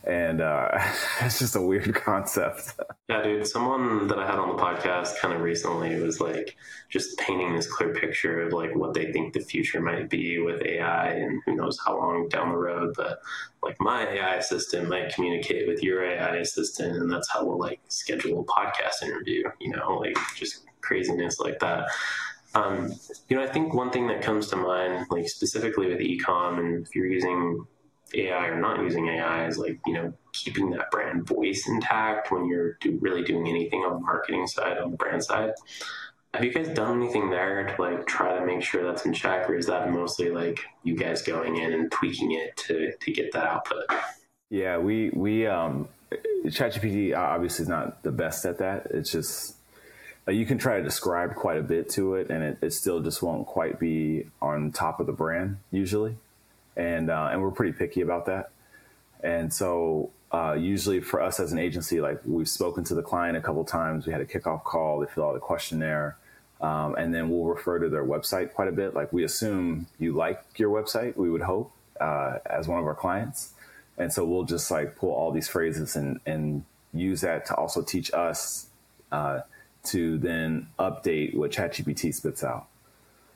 And 0.05 0.41
uh, 0.41 0.69
it's 1.21 1.39
just 1.39 1.55
a 1.55 1.61
weird 1.61 1.93
concept. 2.05 2.75
Yeah, 3.09 3.21
dude. 3.23 3.47
Someone 3.47 4.07
that 4.07 4.19
I 4.19 4.25
had 4.25 4.39
on 4.39 4.55
the 4.55 4.61
podcast 4.61 5.17
kind 5.19 5.33
of 5.33 5.41
recently 5.41 5.99
was 6.01 6.19
like 6.19 6.55
just 6.89 7.17
painting 7.17 7.55
this 7.55 7.71
clear 7.71 7.93
picture 7.93 8.41
of 8.41 8.53
like 8.53 8.75
what 8.75 8.93
they 8.93 9.11
think 9.11 9.33
the 9.33 9.39
future 9.39 9.81
might 9.81 10.09
be 10.09 10.39
with 10.39 10.61
AI, 10.61 11.09
and 11.11 11.41
who 11.45 11.55
knows 11.55 11.79
how 11.85 11.97
long 11.97 12.29
down 12.29 12.49
the 12.49 12.57
road. 12.57 12.93
But 12.95 13.19
like 13.63 13.79
my 13.79 14.07
AI 14.07 14.35
assistant 14.35 14.89
might 14.89 15.13
communicate 15.13 15.67
with 15.67 15.83
your 15.83 16.03
AI 16.03 16.37
assistant, 16.37 16.97
and 16.97 17.11
that's 17.11 17.29
how 17.29 17.45
we'll 17.45 17.59
like 17.59 17.79
schedule 17.87 18.41
a 18.41 18.43
podcast 18.43 19.03
interview. 19.03 19.43
You 19.59 19.71
know, 19.75 19.97
like 19.97 20.17
just 20.35 20.65
craziness 20.81 21.39
like 21.39 21.59
that. 21.59 21.87
Um, 22.53 22.93
you 23.27 23.35
know, 23.35 23.43
I 23.43 23.47
think 23.47 23.73
one 23.73 23.91
thing 23.91 24.07
that 24.07 24.21
comes 24.21 24.47
to 24.47 24.55
mind, 24.55 25.07
like 25.09 25.27
specifically 25.27 25.87
with 25.87 25.99
ecom, 25.99 26.59
and 26.59 26.85
if 26.85 26.95
you're 26.95 27.05
using 27.05 27.65
AI 28.13 28.47
or 28.47 28.59
not 28.59 28.81
using 28.81 29.07
AI 29.07 29.47
is 29.47 29.57
like, 29.57 29.79
you 29.85 29.93
know, 29.93 30.13
keeping 30.33 30.69
that 30.71 30.91
brand 30.91 31.27
voice 31.27 31.67
intact 31.67 32.31
when 32.31 32.45
you're 32.45 32.73
do, 32.81 32.97
really 33.01 33.23
doing 33.23 33.47
anything 33.47 33.81
on 33.81 33.93
the 33.93 33.99
marketing 33.99 34.47
side, 34.47 34.77
on 34.77 34.91
the 34.91 34.97
brand 34.97 35.23
side. 35.23 35.53
Have 36.33 36.43
you 36.43 36.51
guys 36.51 36.67
done 36.69 37.01
anything 37.01 37.29
there 37.29 37.65
to 37.65 37.81
like 37.81 38.05
try 38.05 38.37
to 38.37 38.45
make 38.45 38.61
sure 38.61 38.83
that's 38.83 39.05
in 39.05 39.13
check, 39.13 39.49
or 39.49 39.55
is 39.55 39.67
that 39.67 39.91
mostly 39.91 40.29
like 40.29 40.59
you 40.83 40.95
guys 40.95 41.21
going 41.21 41.55
in 41.55 41.73
and 41.73 41.91
tweaking 41.91 42.33
it 42.33 42.57
to 42.57 42.91
to 42.99 43.11
get 43.11 43.31
that 43.31 43.45
output? 43.45 43.85
Yeah, 44.49 44.77
we 44.77 45.11
we 45.11 45.47
um, 45.47 45.87
ChatGPT 46.45 47.15
obviously 47.15 47.63
is 47.63 47.69
not 47.69 48.03
the 48.03 48.11
best 48.11 48.45
at 48.45 48.57
that. 48.57 48.87
It's 48.89 49.11
just 49.11 49.55
you 50.27 50.45
can 50.45 50.57
try 50.57 50.77
to 50.77 50.83
describe 50.83 51.35
quite 51.35 51.57
a 51.57 51.63
bit 51.63 51.89
to 51.91 52.15
it, 52.15 52.29
and 52.29 52.43
it, 52.43 52.57
it 52.61 52.73
still 52.73 52.99
just 52.99 53.23
won't 53.23 53.47
quite 53.47 53.79
be 53.79 54.25
on 54.41 54.73
top 54.73 54.99
of 54.99 55.07
the 55.07 55.13
brand 55.13 55.57
usually 55.71 56.17
and 56.75 57.09
uh, 57.09 57.29
and 57.31 57.41
we're 57.41 57.51
pretty 57.51 57.73
picky 57.73 58.01
about 58.01 58.25
that. 58.25 58.51
And 59.23 59.53
so 59.53 60.11
uh, 60.31 60.53
usually 60.53 60.99
for 60.99 61.21
us 61.21 61.39
as 61.39 61.51
an 61.51 61.59
agency, 61.59 62.01
like 62.01 62.19
we've 62.25 62.49
spoken 62.49 62.83
to 62.85 62.95
the 62.95 63.01
client 63.01 63.37
a 63.37 63.41
couple 63.41 63.63
times, 63.63 64.05
we 64.05 64.11
had 64.11 64.21
a 64.21 64.25
kickoff 64.25 64.63
call, 64.63 64.99
they 64.99 65.07
fill 65.07 65.29
out 65.29 65.35
a 65.35 65.39
questionnaire, 65.39 66.17
um, 66.61 66.95
and 66.95 67.13
then 67.13 67.29
we'll 67.29 67.45
refer 67.45 67.79
to 67.79 67.89
their 67.89 68.03
website 68.03 68.53
quite 68.53 68.67
a 68.67 68.71
bit. 68.71 68.93
Like 68.93 69.11
we 69.13 69.23
assume 69.23 69.87
you 69.99 70.13
like 70.13 70.43
your 70.57 70.69
website, 70.69 71.15
we 71.15 71.29
would 71.29 71.41
hope 71.41 71.71
uh, 71.99 72.39
as 72.45 72.67
one 72.67 72.79
of 72.79 72.85
our 72.85 72.95
clients, 72.95 73.53
and 73.97 74.11
so 74.11 74.25
we'll 74.25 74.43
just 74.43 74.69
like 74.69 74.95
pull 74.95 75.11
all 75.11 75.31
these 75.31 75.47
phrases 75.47 75.95
and 75.95 76.19
and 76.25 76.65
use 76.93 77.21
that 77.21 77.45
to 77.45 77.55
also 77.55 77.81
teach 77.81 78.13
us 78.13 78.67
uh, 79.11 79.41
to 79.83 80.17
then 80.17 80.67
update 80.79 81.35
what 81.35 81.51
ChatGPT 81.51 82.13
spits 82.13 82.43
out. 82.43 82.67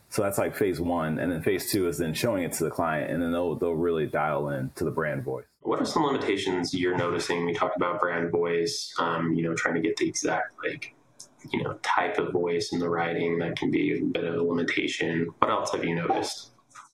So 0.09 0.23
that's 0.23 0.39
like 0.39 0.55
phase 0.55 0.81
one, 0.81 1.19
and 1.19 1.31
then 1.31 1.41
phase 1.43 1.71
two 1.71 1.87
is 1.87 1.99
then 1.99 2.13
showing 2.15 2.43
it 2.43 2.53
to 2.53 2.63
the 2.63 2.71
client, 2.71 3.11
and 3.11 3.21
then 3.21 3.31
they'll 3.31 3.55
they'll 3.55 3.73
really 3.73 4.07
dial 4.07 4.49
in 4.49 4.71
to 4.75 4.83
the 4.83 4.91
brand 4.91 5.23
voice. 5.23 5.45
What 5.61 5.79
are 5.79 5.85
some 5.85 6.03
limitations 6.03 6.73
you're 6.73 6.97
noticing? 6.97 7.45
We 7.45 7.53
talked 7.53 7.77
about 7.77 7.99
brand 7.99 8.31
voice, 8.31 8.93
um, 8.97 9.33
you 9.33 9.43
know, 9.43 9.53
trying 9.53 9.75
to 9.75 9.81
get 9.81 9.97
the 9.97 10.07
exact 10.07 10.53
like 10.63 10.95
you 11.51 11.63
know 11.63 11.73
type 11.83 12.17
of 12.17 12.33
voice 12.33 12.73
in 12.73 12.79
the 12.79 12.89
writing 12.89 13.37
that 13.39 13.55
can 13.55 13.69
be 13.69 13.99
a 13.99 14.03
bit 14.03 14.23
of 14.23 14.35
a 14.35 14.43
limitation. 14.43 15.29
What 15.39 15.51
else 15.51 15.71
have 15.73 15.85
you 15.85 15.93
noticed? 15.93 16.51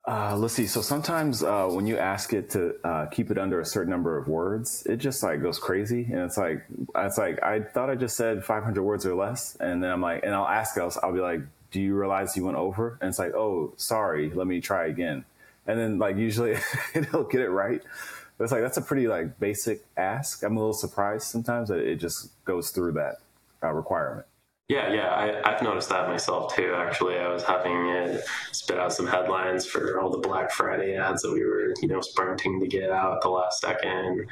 Uh, 0.07 0.35
let's 0.37 0.53
see. 0.53 0.67
So 0.67 0.81
sometimes 0.81 1.41
uh, 1.41 1.65
when 1.65 1.87
you 1.87 1.97
ask 1.97 2.31
it 2.31 2.51
to 2.51 2.75
uh, 2.83 3.05
keep 3.07 3.31
it 3.31 3.39
under 3.39 3.59
a 3.59 3.65
certain 3.65 3.89
number 3.89 4.17
of 4.17 4.27
words, 4.27 4.85
it 4.85 4.97
just 4.97 5.23
like 5.23 5.41
goes 5.41 5.57
crazy, 5.57 6.03
and 6.03 6.19
it's 6.19 6.37
like 6.37 6.63
it's 6.95 7.17
like 7.17 7.41
I 7.41 7.61
thought 7.61 7.89
I 7.89 7.95
just 7.95 8.15
said 8.15 8.43
500 8.43 8.83
words 8.83 9.05
or 9.05 9.15
less, 9.15 9.55
and 9.59 9.83
then 9.83 9.89
I'm 9.89 10.01
like, 10.01 10.23
and 10.23 10.35
I'll 10.35 10.47
ask 10.47 10.77
else. 10.77 10.97
I'll 11.01 11.13
be 11.13 11.21
like, 11.21 11.41
do 11.71 11.81
you 11.81 11.95
realize 11.95 12.35
you 12.37 12.45
went 12.45 12.57
over? 12.57 12.97
And 13.01 13.09
it's 13.09 13.19
like, 13.19 13.33
oh, 13.33 13.73
sorry, 13.77 14.31
let 14.31 14.47
me 14.47 14.61
try 14.61 14.87
again. 14.87 15.25
And 15.67 15.79
then 15.79 15.99
like 15.99 16.17
usually 16.17 16.57
it'll 16.93 17.23
get 17.23 17.41
it 17.41 17.49
right. 17.49 17.81
But 18.37 18.43
it's 18.45 18.51
like 18.51 18.61
that's 18.61 18.77
a 18.77 18.81
pretty 18.81 19.07
like 19.07 19.39
basic 19.39 19.85
ask. 19.97 20.43
I'm 20.43 20.57
a 20.57 20.59
little 20.59 20.73
surprised 20.73 21.27
sometimes 21.27 21.69
that 21.69 21.79
it 21.79 21.97
just 21.97 22.31
goes 22.45 22.71
through 22.71 22.93
that 22.93 23.15
uh, 23.63 23.71
requirement. 23.71 24.25
Yeah, 24.67 24.91
yeah, 24.91 25.41
I, 25.45 25.51
have 25.51 25.61
noticed 25.61 25.89
that 25.89 26.09
myself 26.09 26.55
too. 26.55 26.73
Actually, 26.75 27.19
I 27.19 27.27
was 27.27 27.43
having 27.43 27.87
it 27.87 28.25
spit 28.51 28.79
out 28.79 28.91
some 28.91 29.05
headlines 29.05 29.63
for 29.63 30.01
all 30.01 30.09
the 30.09 30.17
Black 30.17 30.49
Friday 30.49 30.95
ads 30.95 31.21
that 31.21 31.31
we 31.31 31.45
were, 31.45 31.71
you 31.83 31.87
know, 31.87 32.01
sprinting 32.01 32.59
to 32.59 32.67
get 32.67 32.89
out 32.89 33.13
at 33.13 33.21
the 33.21 33.29
last 33.29 33.61
second. 33.61 34.25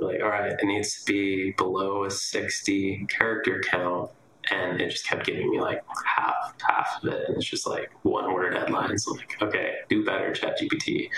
Like, 0.00 0.22
all 0.22 0.30
right, 0.30 0.52
it 0.52 0.64
needs 0.64 1.04
to 1.04 1.12
be 1.12 1.50
below 1.58 2.04
a 2.04 2.10
60 2.10 3.06
character 3.10 3.62
count 3.68 4.10
and 4.50 4.80
it 4.80 4.90
just 4.90 5.06
kept 5.06 5.26
giving 5.26 5.50
me 5.50 5.60
like 5.60 5.82
half 6.04 6.54
half 6.66 7.02
of 7.02 7.08
it 7.08 7.28
and 7.28 7.36
it's 7.36 7.46
just 7.46 7.66
like 7.66 7.90
one 8.02 8.32
word 8.32 8.54
headlines 8.54 9.06
like 9.08 9.36
okay 9.42 9.74
do 9.88 10.04
better 10.04 10.32
chat 10.32 10.58
gpt 10.60 11.08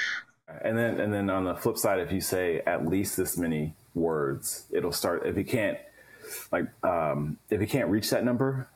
and 0.62 0.76
then 0.76 1.00
and 1.00 1.12
then 1.12 1.30
on 1.30 1.44
the 1.44 1.54
flip 1.54 1.76
side 1.76 2.00
if 2.00 2.12
you 2.12 2.20
say 2.20 2.60
at 2.66 2.86
least 2.86 3.16
this 3.16 3.36
many 3.36 3.74
words 3.94 4.66
it'll 4.70 4.92
start 4.92 5.26
if 5.26 5.36
you 5.36 5.44
can't 5.44 5.78
like 6.52 6.66
um, 6.84 7.38
if 7.50 7.60
you 7.60 7.66
can't 7.66 7.88
reach 7.88 8.10
that 8.10 8.24
number 8.24 8.68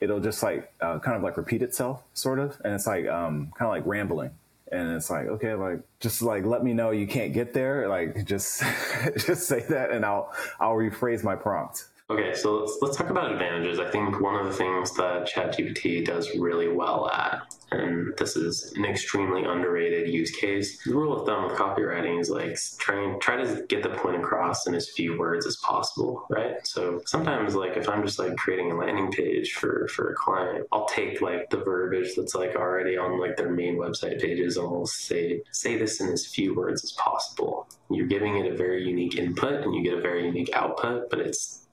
it'll 0.00 0.20
just 0.20 0.42
like 0.42 0.72
uh, 0.80 0.98
kind 0.98 1.16
of 1.16 1.22
like 1.22 1.36
repeat 1.36 1.62
itself 1.62 2.02
sort 2.14 2.38
of. 2.38 2.60
And 2.64 2.74
it's 2.74 2.86
like 2.86 3.06
um, 3.06 3.52
kind 3.56 3.68
of 3.68 3.70
like 3.70 3.86
rambling. 3.86 4.30
And 4.72 4.92
it's 4.92 5.10
like 5.10 5.26
okay 5.26 5.54
like 5.54 5.80
just 5.98 6.22
like 6.22 6.44
let 6.44 6.62
me 6.62 6.72
know 6.72 6.90
you 6.90 7.06
can't 7.06 7.32
get 7.32 7.52
there. 7.52 7.88
Like 7.88 8.24
just 8.24 8.62
just 9.16 9.48
say 9.48 9.64
that 9.68 9.90
and 9.90 10.04
i'll 10.04 10.32
i'll 10.60 10.74
rephrase 10.74 11.24
my 11.24 11.34
prompt 11.34 11.86
Okay, 12.10 12.34
so 12.34 12.58
let's, 12.58 12.78
let's 12.82 12.96
talk 12.96 13.10
about 13.10 13.30
advantages. 13.30 13.78
I 13.78 13.88
think 13.88 14.20
one 14.20 14.34
of 14.34 14.44
the 14.44 14.52
things 14.52 14.92
that 14.94 15.28
ChatGPT 15.28 16.04
does 16.04 16.36
really 16.36 16.66
well 16.66 17.08
at, 17.08 17.42
and 17.70 18.12
this 18.18 18.34
is 18.34 18.72
an 18.74 18.84
extremely 18.84 19.44
underrated 19.44 20.12
use 20.12 20.32
case, 20.32 20.82
the 20.82 20.92
rule 20.92 21.16
of 21.16 21.24
thumb 21.24 21.44
with 21.44 21.52
copywriting 21.52 22.20
is 22.20 22.28
like 22.28 22.58
try 22.78 23.16
try 23.20 23.36
to 23.36 23.64
get 23.68 23.84
the 23.84 23.90
point 23.90 24.16
across 24.16 24.66
in 24.66 24.74
as 24.74 24.90
few 24.90 25.16
words 25.16 25.46
as 25.46 25.56
possible, 25.58 26.26
right? 26.30 26.66
So 26.66 27.00
sometimes, 27.06 27.54
like 27.54 27.76
if 27.76 27.88
I'm 27.88 28.04
just 28.04 28.18
like 28.18 28.36
creating 28.36 28.72
a 28.72 28.76
landing 28.76 29.12
page 29.12 29.52
for 29.52 29.86
for 29.86 30.10
a 30.10 30.14
client, 30.16 30.66
I'll 30.72 30.86
take 30.86 31.20
like 31.20 31.48
the 31.50 31.58
verbiage 31.58 32.16
that's 32.16 32.34
like 32.34 32.56
already 32.56 32.96
on 32.96 33.20
like 33.20 33.36
their 33.36 33.50
main 33.50 33.76
website 33.76 34.20
pages, 34.20 34.56
and 34.56 34.66
I'll 34.66 34.86
say 34.86 35.42
say 35.52 35.78
this 35.78 36.00
in 36.00 36.08
as 36.08 36.26
few 36.26 36.56
words 36.56 36.82
as 36.82 36.90
possible. 36.90 37.68
You're 37.88 38.08
giving 38.08 38.36
it 38.36 38.52
a 38.52 38.56
very 38.56 38.84
unique 38.84 39.16
input, 39.16 39.62
and 39.62 39.72
you 39.76 39.84
get 39.84 39.94
a 39.94 40.00
very 40.00 40.26
unique 40.26 40.50
output, 40.54 41.08
but 41.08 41.20
it's 41.20 41.68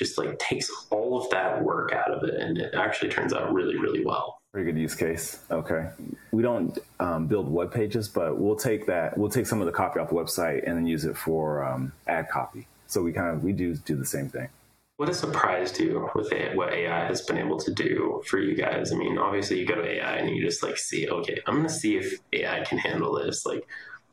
just 0.00 0.18
like 0.18 0.36
takes 0.38 0.68
all 0.90 1.22
of 1.22 1.30
that 1.30 1.62
work 1.62 1.92
out 1.92 2.10
of 2.10 2.24
it 2.24 2.34
and 2.34 2.58
it 2.58 2.74
actually 2.74 3.10
turns 3.10 3.32
out 3.32 3.52
really 3.52 3.76
really 3.76 4.04
well 4.04 4.40
Pretty 4.52 4.72
good 4.72 4.80
use 4.80 4.96
case. 4.96 5.44
Okay. 5.48 5.90
We 6.32 6.42
don't 6.42 6.76
um, 6.98 7.28
build 7.28 7.48
web 7.48 7.72
pages, 7.72 8.08
but 8.08 8.36
we'll 8.36 8.56
take 8.56 8.84
that. 8.86 9.16
We'll 9.16 9.30
take 9.30 9.46
some 9.46 9.60
of 9.60 9.66
the 9.66 9.72
copy 9.72 10.00
off 10.00 10.08
the 10.08 10.16
website 10.16 10.66
and 10.66 10.76
then 10.76 10.86
use 10.86 11.04
it 11.04 11.16
for 11.16 11.64
um, 11.64 11.92
ad 12.08 12.28
copy. 12.28 12.66
So 12.88 13.00
we 13.00 13.12
kind 13.12 13.28
of 13.28 13.44
we 13.44 13.52
do 13.52 13.76
do 13.76 13.94
the 13.94 14.04
same 14.04 14.28
thing. 14.28 14.48
What 14.96 15.08
has 15.08 15.20
surprised 15.20 15.78
you 15.78 16.10
with 16.16 16.32
what 16.54 16.72
AI 16.72 17.06
has 17.06 17.22
been 17.22 17.38
able 17.38 17.58
to 17.60 17.72
do 17.72 18.22
for 18.26 18.38
you 18.38 18.56
guys? 18.56 18.92
I 18.92 18.96
mean, 18.96 19.18
obviously 19.18 19.60
you 19.60 19.66
go 19.66 19.76
to 19.76 19.88
AI 19.88 20.16
and 20.16 20.28
you 20.28 20.44
just 20.44 20.64
like 20.64 20.76
see, 20.76 21.08
okay, 21.08 21.40
I'm 21.46 21.54
going 21.54 21.68
to 21.68 21.72
see 21.72 21.96
if 21.96 22.18
AI 22.32 22.64
can 22.64 22.78
handle 22.78 23.14
this. 23.14 23.46
Like, 23.46 23.66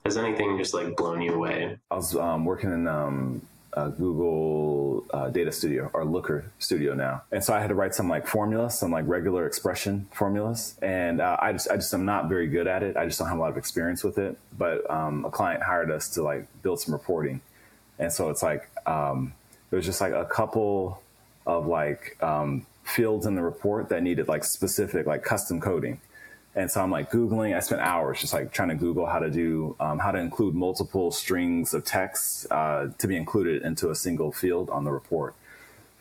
has 0.05 0.17
anything 0.17 0.57
just 0.59 0.73
like 0.75 0.95
blown 0.95 1.19
you 1.21 1.33
away? 1.33 1.77
I 1.89 1.95
was 1.95 2.15
um, 2.15 2.45
working 2.45 2.71
in 2.71 2.87
um, 2.87 3.41
uh, 3.77 3.89
Google 3.89 5.05
uh, 5.11 5.29
Data 5.29 5.51
Studio 5.51 5.89
or 5.93 6.03
Looker 6.03 6.51
Studio 6.57 6.95
now, 6.95 7.21
and 7.31 7.43
so 7.43 7.53
I 7.53 7.59
had 7.59 7.67
to 7.67 7.75
write 7.75 7.93
some 7.93 8.09
like 8.09 8.25
formulas, 8.25 8.77
some 8.79 8.91
like 8.91 9.07
regular 9.07 9.45
expression 9.45 10.07
formulas, 10.11 10.75
and 10.81 11.21
uh, 11.21 11.37
I 11.39 11.51
just 11.51 11.69
I 11.69 11.75
just 11.75 11.93
am 11.93 12.05
not 12.05 12.27
very 12.27 12.47
good 12.47 12.65
at 12.65 12.81
it. 12.81 12.97
I 12.97 13.05
just 13.05 13.19
don't 13.19 13.27
have 13.27 13.37
a 13.37 13.41
lot 13.41 13.51
of 13.51 13.57
experience 13.57 14.03
with 14.03 14.17
it. 14.17 14.37
But 14.57 14.89
um, 14.89 15.25
a 15.25 15.29
client 15.29 15.61
hired 15.61 15.91
us 15.91 16.09
to 16.15 16.23
like 16.23 16.47
build 16.63 16.79
some 16.79 16.93
reporting, 16.93 17.41
and 17.99 18.11
so 18.11 18.29
it's 18.31 18.41
like 18.41 18.67
um, 18.87 19.33
was 19.69 19.85
just 19.85 20.01
like 20.01 20.13
a 20.13 20.25
couple 20.25 21.01
of 21.45 21.67
like 21.67 22.17
um, 22.21 22.65
fields 22.83 23.25
in 23.27 23.35
the 23.35 23.43
report 23.43 23.89
that 23.89 24.01
needed 24.01 24.27
like 24.27 24.43
specific 24.43 25.05
like 25.05 25.23
custom 25.23 25.61
coding 25.61 26.01
and 26.57 26.71
so 26.71 26.81
I'm 26.81 26.89
like 26.89 27.11
Googling. 27.11 27.55
I 27.55 27.59
spent 27.59 27.81
hours 27.81 28.19
just 28.19 28.33
like 28.33 28.51
trying 28.51 28.69
to 28.69 28.75
Google 28.75 29.05
how 29.05 29.19
to 29.19 29.29
do, 29.29 29.75
um, 29.79 29.99
how 29.99 30.09
to 30.09 30.17
include 30.17 30.55
multiple 30.55 31.11
strings 31.11 31.75
of 31.75 31.85
text 31.85 32.47
uh, 32.49 32.87
to 32.97 33.07
be 33.07 33.15
included 33.15 33.61
into 33.61 33.91
a 33.91 33.95
single 33.95 34.31
field 34.31 34.71
on 34.71 34.83
the 34.83 34.91
report. 34.91 35.35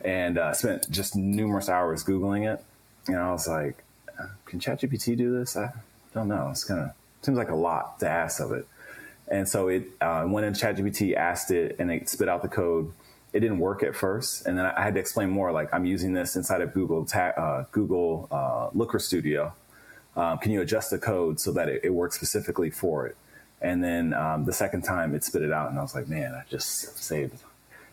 And 0.00 0.38
I 0.38 0.48
uh, 0.48 0.52
spent 0.54 0.90
just 0.90 1.14
numerous 1.14 1.68
hours 1.68 2.02
Googling 2.02 2.50
it. 2.50 2.64
And 3.06 3.18
I 3.18 3.30
was 3.32 3.46
like, 3.46 3.84
can 4.46 4.58
ChatGPT 4.58 5.14
do 5.14 5.38
this? 5.38 5.58
I 5.58 5.72
don't 6.14 6.28
know. 6.28 6.48
It's 6.50 6.64
kind 6.64 6.80
of, 6.80 6.90
seems 7.20 7.36
like 7.36 7.50
a 7.50 7.54
lot 7.54 8.00
to 8.00 8.08
ask 8.08 8.40
of 8.40 8.52
it. 8.52 8.66
And 9.28 9.46
so 9.46 9.68
it 9.68 9.84
uh, 10.00 10.25
went 10.26 10.46
in 10.46 10.54
ChatGPT, 10.54 11.14
asked 11.16 11.50
it, 11.50 11.76
and 11.78 11.90
it 11.90 12.08
spit 12.08 12.30
out 12.30 12.40
the 12.40 12.48
code. 12.48 12.92
It 13.34 13.40
didn't 13.40 13.58
work 13.58 13.82
at 13.82 13.94
first, 13.94 14.46
and 14.46 14.56
then 14.56 14.64
I 14.64 14.82
had 14.82 14.94
to 14.94 15.00
explain 15.00 15.28
more. 15.28 15.52
Like 15.52 15.68
I'm 15.75 15.84
using 15.84 16.14
this 16.14 16.36
inside 16.36 16.62
of 16.62 16.72
Google 16.72 17.04
ta- 17.04 17.34
uh, 17.36 17.64
Google 17.72 18.28
uh, 18.30 18.70
Looker 18.72 18.98
Studio, 18.98 19.52
um, 20.16 20.38
can 20.38 20.50
you 20.52 20.61
adjust 20.62 20.90
the 20.90 20.99
code 20.99 21.38
so 21.38 21.52
that 21.52 21.68
it, 21.68 21.82
it 21.85 21.90
works 21.90 22.16
specifically 22.16 22.70
for 22.70 23.06
it? 23.06 23.16
And 23.61 23.82
then 23.82 24.14
um, 24.14 24.44
the 24.44 24.52
second 24.52 24.82
time 24.82 25.14
it 25.14 25.25
spit 25.25 25.42
it 25.42 25.52
out, 25.52 25.70
and 25.70 25.78
I 25.78 25.82
was 25.82 25.94
like, 25.94 26.08
man, 26.08 26.35
I 26.35 26.42
just 26.49 26.99
saved. 26.99 27.42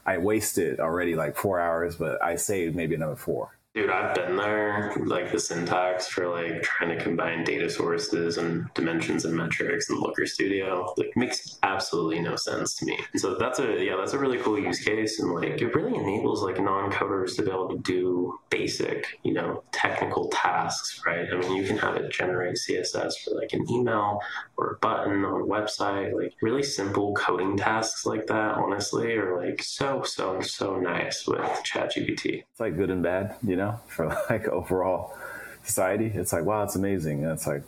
I 0.06 0.18
wasted 0.18 0.80
already 0.80 1.16
like 1.16 1.38
four 1.38 1.60
hours, 1.60 1.96
but 1.96 2.22
I 2.22 2.36
saved 2.36 2.76
maybe 2.76 2.96
another 2.96 3.16
four. 3.16 3.56
Dude, 3.74 3.90
I've 3.90 4.14
been 4.14 4.36
there, 4.36 4.94
like 5.04 5.32
the 5.32 5.40
syntax 5.40 6.08
for 6.08 6.28
like 6.28 6.62
trying 6.62 6.96
to 6.96 7.04
combine 7.04 7.44
data 7.44 7.68
sources 7.68 8.38
and 8.38 8.72
dimensions 8.76 9.26
and 9.26 9.36
metrics 9.36 9.90
in 9.90 10.00
Looker 10.00 10.28
Studio, 10.28 10.94
like 10.96 11.12
makes 11.16 11.58
absolutely 11.64 12.20
no 12.20 12.36
sense 12.36 12.76
to 12.76 12.86
me. 12.86 13.00
And 13.14 13.20
so 13.20 13.34
that's 13.34 13.58
a 13.58 13.84
yeah, 13.84 13.96
that's 13.98 14.14
a 14.14 14.20
really 14.20 14.38
cool 14.38 14.60
use 14.60 14.80
case, 14.84 15.20
and 15.20 15.34
like 15.34 15.60
it 15.60 15.74
really 15.74 15.98
enables 15.98 16.44
like 16.44 16.62
non-coders 16.62 17.36
to 17.38 17.42
be 17.42 17.50
able 17.50 17.70
to 17.70 17.80
do 17.80 18.38
basic, 18.52 19.08
you 19.24 19.34
know, 19.34 19.64
technical 19.72 20.28
tasks, 20.28 21.02
right? 21.04 21.26
I 21.34 21.36
mean, 21.38 21.56
you 21.56 21.66
can 21.66 21.80
have 21.80 21.96
it 21.96 22.12
generate 22.12 22.58
CSS 22.58 23.24
for 23.24 23.32
like 23.32 23.54
an 23.54 23.68
email 23.72 24.20
or 24.56 24.74
a 24.74 24.78
button 24.86 25.26
on 25.26 25.42
a 25.42 25.46
website, 25.46 26.14
like 26.14 26.36
really 26.44 26.62
simple 26.62 27.16
coding 27.16 27.58
tasks 27.58 28.06
like 28.06 28.28
that. 28.28 28.54
Honestly, 28.54 29.14
are 29.14 29.44
like 29.44 29.64
so 29.64 30.04
so 30.04 30.42
so 30.42 30.80
nice 30.80 31.26
with 31.26 31.40
ChatGPT. 31.40 32.44
It's 32.52 32.60
like 32.60 32.78
good 32.78 32.92
and 32.92 33.02
bad, 33.02 33.36
you 33.42 33.56
know 33.56 33.63
know, 33.66 33.80
for 33.88 34.08
like 34.30 34.48
overall 34.48 35.18
society. 35.64 36.12
It's 36.14 36.34
like, 36.34 36.46
wow, 36.46 36.64
it's 36.64 36.76
amazing. 36.76 37.24
And 37.24 37.34
it's 37.34 37.48
like, 37.48 37.64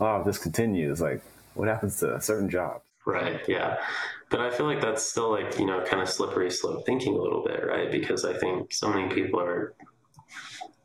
oh, 0.00 0.20
if 0.20 0.26
this 0.26 0.38
continues, 0.38 1.00
like, 1.00 1.22
what 1.54 1.68
happens 1.68 2.00
to 2.00 2.20
certain 2.20 2.48
jobs? 2.48 2.82
Right. 3.06 3.40
Yeah. 3.48 3.78
But 4.30 4.40
I 4.40 4.50
feel 4.50 4.66
like 4.66 4.80
that's 4.80 5.02
still 5.02 5.30
like, 5.30 5.58
you 5.58 5.66
know, 5.66 5.82
kind 5.84 6.02
of 6.02 6.08
slippery 6.08 6.50
slope 6.50 6.86
thinking 6.86 7.14
a 7.14 7.20
little 7.20 7.42
bit, 7.42 7.66
right? 7.66 7.90
Because 7.90 8.24
I 8.24 8.34
think 8.34 8.72
so 8.72 8.88
many 8.88 9.12
people 9.12 9.40
are 9.40 9.74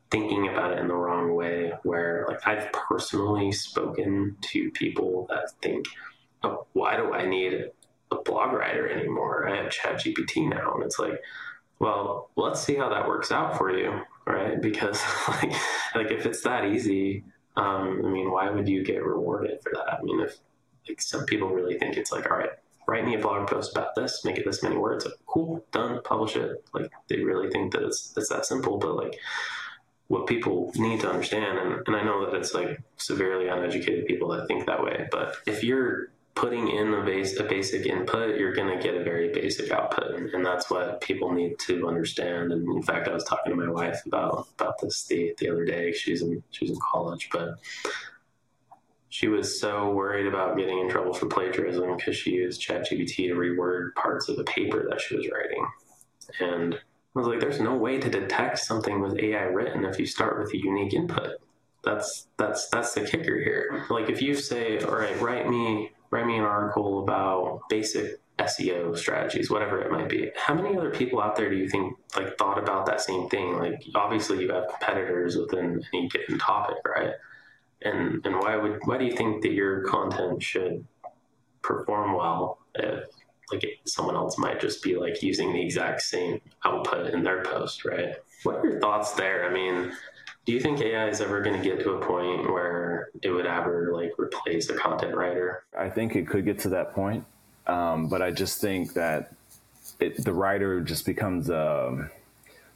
thinking 0.09 0.47
about 0.47 0.71
it 0.71 0.79
in 0.79 0.87
the 0.87 0.95
wrong 0.95 1.35
way 1.35 1.73
where 1.83 2.25
like 2.27 2.47
I've 2.47 2.71
personally 2.71 3.51
spoken 3.51 4.37
to 4.39 4.71
people 4.71 5.27
that 5.29 5.51
think, 5.61 5.85
oh, 6.43 6.65
why 6.73 6.95
do 6.95 7.13
I 7.13 7.25
need 7.25 7.65
a 8.11 8.15
blog 8.15 8.53
writer 8.53 8.89
anymore? 8.89 9.47
I 9.47 9.57
have 9.57 9.71
chat 9.71 9.95
GPT 9.95 10.49
now. 10.49 10.73
And 10.73 10.83
it's 10.83 10.97
like, 10.97 11.21
well, 11.79 12.29
let's 12.35 12.61
see 12.61 12.75
how 12.75 12.89
that 12.89 13.07
works 13.07 13.31
out 13.31 13.57
for 13.57 13.77
you, 13.77 14.01
right? 14.25 14.61
Because 14.61 15.01
like, 15.27 15.53
like 15.95 16.11
if 16.11 16.25
it's 16.25 16.41
that 16.43 16.65
easy, 16.65 17.23
um, 17.55 18.01
I 18.05 18.09
mean, 18.09 18.31
why 18.31 18.49
would 18.49 18.67
you 18.67 18.83
get 18.83 19.03
rewarded 19.03 19.61
for 19.63 19.71
that? 19.73 19.99
I 19.99 20.01
mean, 20.01 20.21
if 20.21 20.37
like 20.87 21.01
some 21.01 21.25
people 21.25 21.49
really 21.49 21.77
think 21.77 21.97
it's 21.97 22.11
like, 22.11 22.29
all 22.29 22.37
right, 22.37 22.49
write 22.87 23.05
me 23.05 23.15
a 23.15 23.19
blog 23.19 23.47
post 23.47 23.71
about 23.75 23.95
this, 23.95 24.23
make 24.25 24.37
it 24.37 24.45
this 24.45 24.61
many 24.61 24.77
words, 24.77 25.07
cool, 25.25 25.65
done, 25.71 26.01
publish 26.03 26.35
it. 26.35 26.63
Like 26.73 26.91
they 27.07 27.23
really 27.23 27.49
think 27.49 27.73
that 27.73 27.83
it's 27.83 28.13
it's 28.15 28.29
that 28.29 28.45
simple, 28.45 28.77
but 28.77 28.95
like 28.95 29.17
what 30.07 30.27
people 30.27 30.71
need 30.75 30.99
to 31.01 31.09
understand, 31.09 31.57
and, 31.57 31.81
and 31.87 31.95
I 31.95 32.03
know 32.03 32.25
that 32.25 32.35
it's 32.35 32.53
like 32.53 32.79
severely 32.97 33.47
uneducated 33.47 34.05
people 34.05 34.29
that 34.29 34.47
think 34.47 34.67
that 34.67 34.83
way, 34.83 35.07
but 35.11 35.35
if 35.47 35.63
you're 35.63 36.09
putting 36.35 36.67
in 36.67 36.93
a, 36.93 37.03
base, 37.03 37.39
a 37.39 37.43
basic 37.43 37.85
input, 37.85 38.37
you're 38.37 38.53
going 38.53 38.77
to 38.77 38.83
get 38.83 38.95
a 38.95 39.03
very 39.03 39.31
basic 39.31 39.71
output, 39.71 40.33
and 40.33 40.45
that's 40.45 40.69
what 40.69 40.99
people 40.99 41.31
need 41.31 41.57
to 41.59 41.87
understand. 41.87 42.51
And 42.51 42.67
in 42.75 42.83
fact, 42.83 43.07
I 43.07 43.13
was 43.13 43.23
talking 43.23 43.51
to 43.51 43.57
my 43.57 43.71
wife 43.71 44.05
about 44.05 44.47
about 44.59 44.79
this 44.79 45.05
the 45.05 45.33
the 45.39 45.49
other 45.49 45.65
day. 45.65 45.93
She's 45.93 46.21
in 46.21 46.43
she's 46.51 46.69
in 46.69 46.77
college, 46.91 47.29
but 47.31 47.55
she 49.07 49.29
was 49.29 49.59
so 49.59 49.91
worried 49.91 50.27
about 50.27 50.57
getting 50.57 50.77
in 50.79 50.89
trouble 50.89 51.13
for 51.13 51.27
plagiarism 51.27 51.95
because 51.95 52.17
she 52.17 52.31
used 52.31 52.61
ChatGPT 52.61 53.29
to 53.29 53.35
reword 53.35 53.95
parts 53.95 54.27
of 54.27 54.37
a 54.37 54.43
paper 54.43 54.85
that 54.89 54.99
she 54.99 55.15
was 55.15 55.29
writing, 55.29 55.65
and 56.41 56.75
I 56.75 56.79
was 57.19 57.27
like, 57.27 57.39
"There's 57.39 57.61
no 57.61 57.75
way 57.75 57.97
to 57.97 58.09
detect 58.09 58.59
something 58.59 58.99
with 58.99 59.17
AI 59.17 59.43
written 59.43 59.85
if 59.85 59.97
you 59.97 60.05
start 60.05 60.37
with 60.37 60.53
a 60.53 60.57
unique 60.57 60.93
input." 60.93 61.37
That's 61.85 62.27
that's 62.35 62.67
that's 62.69 62.93
the 62.93 63.05
kicker 63.05 63.39
here. 63.39 63.85
Like 63.89 64.09
if 64.09 64.21
you 64.21 64.35
say, 64.35 64.79
"All 64.79 64.95
right, 64.95 65.17
write 65.21 65.47
me 65.47 65.91
write 66.15 66.25
me 66.25 66.37
an 66.37 66.43
article 66.43 67.03
about 67.03 67.61
basic 67.69 68.19
SEO 68.39 68.97
strategies, 68.97 69.49
whatever 69.49 69.81
it 69.81 69.91
might 69.91 70.09
be. 70.09 70.31
How 70.35 70.53
many 70.53 70.77
other 70.77 70.91
people 70.91 71.21
out 71.21 71.35
there 71.35 71.49
do 71.49 71.55
you 71.55 71.69
think 71.69 71.97
like 72.15 72.37
thought 72.37 72.57
about 72.57 72.85
that 72.85 73.01
same 73.01 73.29
thing? 73.29 73.57
Like 73.57 73.83
obviously 73.93 74.41
you 74.41 74.51
have 74.51 74.67
competitors 74.69 75.37
within 75.37 75.83
any 75.93 76.07
given 76.09 76.39
topic, 76.39 76.77
right? 76.85 77.13
And 77.81 78.25
and 78.25 78.35
why 78.39 78.55
would 78.55 78.79
why 78.85 78.97
do 78.97 79.05
you 79.05 79.15
think 79.15 79.41
that 79.43 79.51
your 79.51 79.83
content 79.83 80.41
should 80.41 80.85
perform 81.61 82.13
well 82.15 82.59
if 82.75 83.05
like 83.51 83.63
someone 83.85 84.15
else 84.15 84.37
might 84.37 84.59
just 84.59 84.81
be 84.81 84.95
like 84.95 85.21
using 85.21 85.53
the 85.53 85.61
exact 85.61 86.01
same 86.01 86.41
output 86.63 87.13
in 87.13 87.23
their 87.23 87.43
post, 87.43 87.85
right? 87.85 88.15
What 88.43 88.55
are 88.57 88.67
your 88.67 88.79
thoughts 88.79 89.11
there? 89.13 89.49
I 89.49 89.53
mean, 89.53 89.91
do 90.45 90.53
you 90.53 90.59
think 90.59 90.79
AI 90.79 91.07
is 91.09 91.21
ever 91.21 91.41
going 91.41 91.59
to 91.59 91.67
get 91.67 91.79
to 91.81 91.93
a 91.93 92.05
point 92.05 92.49
where 92.51 93.09
it 93.21 93.31
would 93.31 93.47
ever 93.47 93.91
like 93.93 94.13
replace 94.19 94.69
a 94.69 94.75
content 94.75 95.15
writer? 95.15 95.63
I 95.77 95.89
think 95.89 96.15
it 96.15 96.27
could 96.27 96.45
get 96.45 96.59
to 96.59 96.69
that 96.69 96.93
point, 96.93 97.25
um, 97.65 98.07
but 98.07 98.21
I 98.21 98.31
just 98.31 98.61
think 98.61 98.93
that 98.93 99.33
it, 99.99 100.23
the 100.23 100.33
writer 100.33 100.81
just 100.81 101.05
becomes 101.05 101.49
um, 101.49 102.11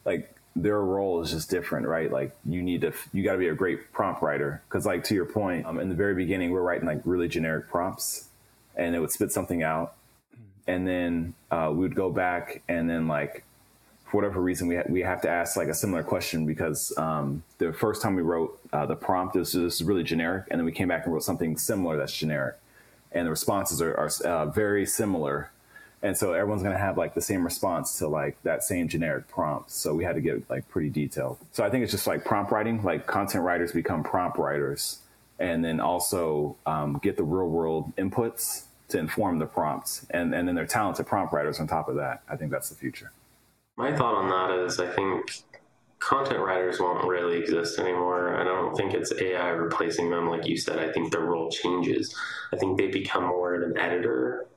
like 0.04 0.34
their 0.56 0.82
role 0.82 1.22
is 1.22 1.32
just 1.32 1.50
different, 1.50 1.88
right? 1.88 2.12
Like 2.12 2.36
you 2.44 2.64
need 2.64 2.82
to, 2.82 2.94
you 3.14 3.24
got 3.24 3.34
to 3.34 3.38
be 3.38 3.50
a 3.50 3.56
great 3.56 3.94
prompt 3.94 4.24
writer 4.24 4.64
because, 4.68 4.86
like 4.86 5.04
to 5.06 5.16
your 5.16 5.26
point, 5.26 5.68
um, 5.68 5.80
in 5.80 5.90
the 5.90 5.96
very 5.96 6.16
beginning, 6.16 6.50
we're 6.50 6.62
writing 6.62 6.88
like 6.88 7.02
really 7.06 7.28
generic 7.28 7.70
prompts, 7.70 8.30
and 8.76 8.96
it 8.96 9.00
would 9.00 9.12
spit 9.12 9.32
something 9.32 9.62
out, 9.62 9.94
and 10.66 10.88
then 10.88 11.36
uh, 11.52 11.70
we 11.72 11.80
would 11.80 11.96
go 11.96 12.10
back 12.10 12.64
and 12.68 12.90
then 12.90 13.08
like 13.08 13.44
for 14.10 14.18
whatever 14.18 14.42
reason, 14.42 14.68
we 14.68 14.75
ha- 14.75 14.84
we 14.89 15.01
have 15.01 15.22
to 15.22 15.30
ask 15.30 15.56
like 15.56 15.68
a 15.68 15.74
similar 15.74 16.04
question 16.04 16.46
because 16.46 16.96
um, 16.98 17.44
the 17.60 17.72
first 17.72 18.01
time 18.01 18.16
we 18.16 18.24
wrote 18.24 18.60
uh, 18.74 18.86
the 18.86 18.96
prompt 18.96 19.36
was 19.36 19.54
just 19.54 19.82
really 19.82 20.04
generic, 20.04 20.46
and 20.50 20.60
then 20.60 20.66
we 20.66 20.72
came 20.72 20.88
back 20.88 21.06
and 21.06 21.13
wrote 21.13 21.24
something 21.24 21.58
similar 21.58 21.96
that's 21.96 22.16
generic, 22.16 22.56
and 23.12 23.28
the 23.28 23.30
responses 23.30 23.82
are, 23.82 23.96
are 23.96 24.10
uh, 24.25 24.46
very 24.48 24.86
similar, 24.86 25.51
and 26.01 26.18
so 26.18 26.34
everyone's 26.34 26.63
going 26.63 26.74
to 26.74 26.82
have 26.82 26.98
like 26.98 27.13
the 27.13 27.22
same 27.22 27.44
response 27.44 28.00
to 28.00 28.08
like 28.08 28.42
that 28.44 28.63
same 28.63 28.88
generic 28.88 29.28
prompt. 29.28 29.70
So 29.70 29.94
we 29.94 30.04
had 30.04 30.16
to 30.16 30.22
get 30.22 30.50
like 30.50 30.68
pretty 30.70 30.89
detailed. 30.89 31.38
So 31.51 31.63
I 31.63 31.70
think 31.70 31.84
it's 31.84 31.92
just 31.92 32.08
like 32.08 32.25
prompt 32.25 32.51
writing, 32.51 32.82
like 32.82 33.06
content 33.06 33.44
writers 33.44 33.72
become 33.72 34.04
prompt 34.04 34.39
writers, 34.39 35.00
and 35.38 35.63
then 35.63 35.80
also 35.80 36.56
um, 36.66 37.00
get 37.04 37.16
the 37.16 37.24
real 37.24 37.48
world 37.48 37.96
inputs 37.96 38.63
to 38.88 38.98
inform 38.98 39.38
the 39.38 39.46
prompts, 39.46 40.08
and 40.10 40.34
and 40.34 40.48
then 40.48 40.56
they're 40.56 40.66
talented 40.66 41.06
prompt 41.06 41.32
writers 41.32 41.60
on 41.60 41.68
top 41.68 41.88
of 41.89 41.96
that. 41.98 42.24
I 42.28 42.38
think 42.38 42.50
that's 42.50 42.70
the 42.70 42.75
future. 42.75 43.12
My 43.79 43.95
thought 43.95 44.15
on 44.15 44.27
that 44.27 44.65
is 44.65 44.77
I 44.77 44.88
think 44.88 45.31
content 46.00 46.41
writers 46.41 46.81
won't 46.81 47.07
really 47.07 47.38
exist 47.38 47.79
anymore. 47.79 48.36
I 48.36 48.43
don't 48.43 48.75
think 48.75 48.93
it's 48.93 49.13
AI 49.13 49.51
replacing 49.51 50.09
them. 50.09 50.27
Like 50.27 50.45
you 50.45 50.57
said, 50.57 50.79
I 50.79 50.91
think 50.91 51.13
their 51.13 51.21
role 51.21 51.50
changes. 51.50 52.13
I 52.51 52.57
think 52.57 52.77
they 52.77 52.88
become 52.88 53.24
more 53.24 53.53
of 53.53 53.63
an 53.63 53.77
editor 53.77 54.48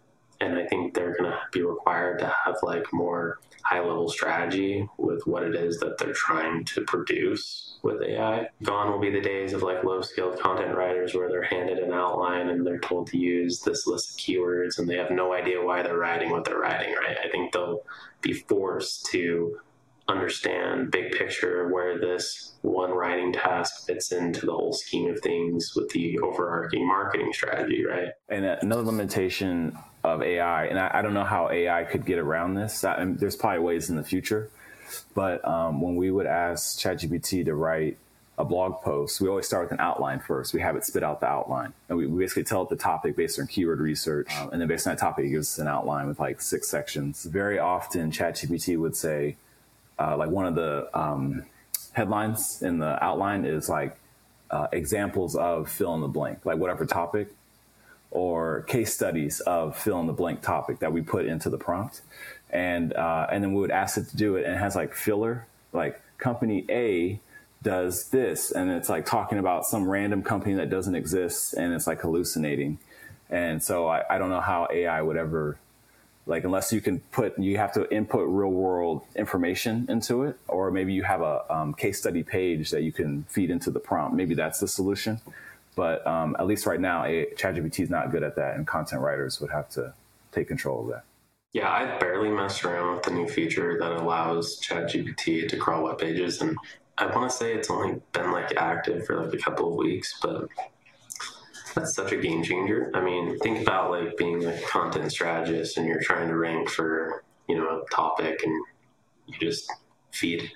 and 0.42 0.58
I 0.58 0.66
think 0.66 0.94
they're 0.94 1.16
going 1.16 1.30
to 1.30 1.38
be 1.52 1.62
required 1.62 2.18
to 2.18 2.34
have 2.44 2.56
like 2.62 2.92
more 2.92 3.38
high 3.62 3.80
level 3.80 4.08
strategy 4.08 4.88
with 4.98 5.24
what 5.26 5.44
it 5.44 5.54
is 5.54 5.78
that 5.78 5.96
they're 5.98 6.12
trying 6.12 6.64
to 6.64 6.80
produce 6.82 7.78
with 7.82 8.02
AI. 8.02 8.48
Gone 8.62 8.90
will 8.90 8.98
be 8.98 9.10
the 9.10 9.20
days 9.20 9.52
of 9.52 9.62
like 9.62 9.84
low 9.84 10.02
skilled 10.02 10.38
content 10.40 10.76
writers 10.76 11.14
where 11.14 11.28
they're 11.28 11.42
handed 11.42 11.78
an 11.78 11.92
outline 11.92 12.48
and 12.48 12.66
they're 12.66 12.80
told 12.80 13.06
to 13.08 13.18
use 13.18 13.60
this 13.60 13.86
list 13.86 14.10
of 14.10 14.16
keywords 14.16 14.78
and 14.78 14.88
they 14.88 14.96
have 14.96 15.10
no 15.10 15.32
idea 15.32 15.64
why 15.64 15.82
they're 15.82 15.98
writing 15.98 16.30
what 16.30 16.44
they're 16.44 16.58
writing, 16.58 16.94
right? 16.94 17.16
I 17.24 17.28
think 17.28 17.52
they'll 17.52 17.82
be 18.20 18.32
forced 18.32 19.06
to 19.06 19.60
understand 20.08 20.90
big 20.90 21.12
picture 21.12 21.68
where 21.68 21.98
this 21.98 22.52
one 22.62 22.90
writing 22.90 23.32
task 23.32 23.86
fits 23.86 24.12
into 24.12 24.46
the 24.46 24.52
whole 24.52 24.72
scheme 24.72 25.10
of 25.10 25.20
things 25.20 25.72
with 25.76 25.88
the 25.90 26.18
overarching 26.18 26.86
marketing 26.86 27.32
strategy, 27.32 27.84
right? 27.84 28.08
And 28.28 28.44
another 28.44 28.82
limitation 28.82 29.78
of 30.04 30.22
AI, 30.22 30.66
and 30.66 30.78
I, 30.78 30.90
I 30.94 31.02
don't 31.02 31.14
know 31.14 31.24
how 31.24 31.50
AI 31.50 31.84
could 31.84 32.04
get 32.04 32.18
around 32.18 32.54
this. 32.54 32.84
I, 32.84 33.04
there's 33.04 33.36
probably 33.36 33.60
ways 33.60 33.90
in 33.90 33.96
the 33.96 34.02
future, 34.02 34.50
but 35.14 35.46
um, 35.46 35.80
when 35.80 35.96
we 35.96 36.10
would 36.10 36.26
ask 36.26 36.78
ChatGPT 36.78 37.44
to 37.44 37.54
write 37.54 37.98
a 38.38 38.44
blog 38.44 38.82
post, 38.82 39.20
we 39.20 39.28
always 39.28 39.46
start 39.46 39.64
with 39.64 39.72
an 39.72 39.80
outline 39.80 40.18
first. 40.18 40.54
We 40.54 40.60
have 40.60 40.74
it 40.74 40.84
spit 40.84 41.04
out 41.04 41.20
the 41.20 41.26
outline, 41.26 41.72
and 41.88 41.96
we, 41.96 42.06
we 42.06 42.24
basically 42.24 42.44
tell 42.44 42.62
it 42.62 42.70
the 42.70 42.76
topic 42.76 43.14
based 43.14 43.38
on 43.38 43.46
keyword 43.46 43.80
research, 43.80 44.28
um, 44.40 44.50
and 44.50 44.60
then 44.60 44.68
based 44.68 44.86
on 44.86 44.94
that 44.94 45.00
topic, 45.00 45.26
it 45.26 45.30
gives 45.30 45.52
us 45.52 45.58
an 45.58 45.68
outline 45.68 46.08
with 46.08 46.18
like 46.18 46.40
six 46.40 46.68
sections. 46.68 47.24
Very 47.24 47.58
often, 47.58 48.10
ChatGPT 48.10 48.78
would 48.78 48.96
say, 48.96 49.36
uh, 49.98 50.16
like 50.16 50.30
one 50.30 50.46
of 50.46 50.54
the 50.54 50.88
um, 50.98 51.44
headlines 51.92 52.62
in 52.62 52.78
the 52.78 53.02
outline 53.02 53.44
is 53.44 53.68
like 53.68 53.96
uh, 54.50 54.68
examples 54.72 55.34
of 55.34 55.70
fill 55.70 55.94
in 55.94 56.00
the 56.00 56.08
blank, 56.08 56.44
like 56.44 56.58
whatever 56.58 56.84
topic, 56.84 57.28
or 58.10 58.62
case 58.62 58.94
studies 58.94 59.40
of 59.40 59.76
fill 59.76 60.00
in 60.00 60.06
the 60.06 60.12
blank 60.12 60.42
topic 60.42 60.78
that 60.80 60.92
we 60.92 61.00
put 61.00 61.26
into 61.26 61.48
the 61.48 61.58
prompt, 61.58 62.02
and 62.50 62.92
uh, 62.92 63.26
and 63.30 63.42
then 63.42 63.54
we 63.54 63.60
would 63.60 63.70
ask 63.70 63.96
it 63.96 64.08
to 64.08 64.16
do 64.16 64.36
it, 64.36 64.44
and 64.44 64.54
it 64.54 64.58
has 64.58 64.76
like 64.76 64.94
filler, 64.94 65.46
like 65.72 66.00
company 66.18 66.64
A 66.70 67.18
does 67.62 68.08
this, 68.10 68.50
and 68.50 68.70
it's 68.70 68.88
like 68.88 69.06
talking 69.06 69.38
about 69.38 69.64
some 69.64 69.88
random 69.88 70.22
company 70.22 70.54
that 70.54 70.68
doesn't 70.68 70.94
exist, 70.94 71.54
and 71.54 71.72
it's 71.72 71.86
like 71.86 72.00
hallucinating, 72.00 72.78
and 73.30 73.62
so 73.62 73.88
I, 73.88 74.02
I 74.10 74.18
don't 74.18 74.30
know 74.30 74.40
how 74.40 74.68
AI 74.70 75.00
would 75.00 75.16
ever 75.16 75.58
like 76.26 76.44
unless 76.44 76.72
you 76.72 76.80
can 76.80 77.00
put 77.10 77.38
you 77.38 77.56
have 77.56 77.72
to 77.72 77.92
input 77.92 78.28
real 78.28 78.50
world 78.50 79.02
information 79.16 79.86
into 79.88 80.22
it 80.22 80.38
or 80.48 80.70
maybe 80.70 80.92
you 80.92 81.02
have 81.02 81.20
a 81.20 81.44
um, 81.52 81.74
case 81.74 81.98
study 81.98 82.22
page 82.22 82.70
that 82.70 82.82
you 82.82 82.92
can 82.92 83.24
feed 83.24 83.50
into 83.50 83.70
the 83.70 83.80
prompt. 83.80 84.16
Maybe 84.16 84.34
that's 84.34 84.60
the 84.60 84.68
solution. 84.68 85.20
But 85.74 86.06
um, 86.06 86.36
at 86.38 86.46
least 86.46 86.66
right 86.66 86.80
now 86.80 87.04
chatgpt 87.04 87.80
is 87.80 87.90
not 87.90 88.10
good 88.10 88.22
at 88.22 88.36
that 88.36 88.56
and 88.56 88.66
content 88.66 89.02
writers 89.02 89.40
would 89.40 89.50
have 89.50 89.68
to 89.70 89.94
take 90.30 90.48
control 90.48 90.82
of 90.82 90.88
that. 90.88 91.04
Yeah 91.52 91.70
i 91.70 91.98
barely 91.98 92.30
messed 92.30 92.64
around 92.64 92.94
with 92.94 93.02
the 93.04 93.10
new 93.10 93.28
feature 93.28 93.78
that 93.80 93.92
allows 93.92 94.60
chatgpt 94.60 95.48
to 95.48 95.56
crawl 95.56 95.84
web 95.84 95.98
pages 95.98 96.40
and 96.40 96.56
i 96.96 97.06
want 97.06 97.30
to 97.30 97.36
say 97.36 97.52
it's 97.52 97.68
only 97.70 98.00
been 98.12 98.32
like 98.32 98.56
active 98.56 99.04
for 99.06 99.24
like 99.24 99.34
a 99.34 99.38
couple 99.38 99.68
of 99.68 99.74
weeks 99.74 100.18
but 100.22 100.48
that's 101.74 101.94
such 101.94 102.12
a 102.12 102.16
game 102.16 102.42
changer. 102.42 102.90
I 102.94 103.00
mean, 103.00 103.38
think 103.38 103.62
about 103.62 103.90
like 103.90 104.16
being 104.16 104.44
a 104.44 104.60
content 104.62 105.10
strategist 105.10 105.76
and 105.76 105.86
you're 105.86 106.02
trying 106.02 106.28
to 106.28 106.36
rank 106.36 106.68
for, 106.68 107.24
you 107.48 107.56
know, 107.56 107.82
a 107.82 107.94
topic 107.94 108.42
and 108.44 108.64
you 109.26 109.38
just 109.40 109.70
feed 110.12 110.50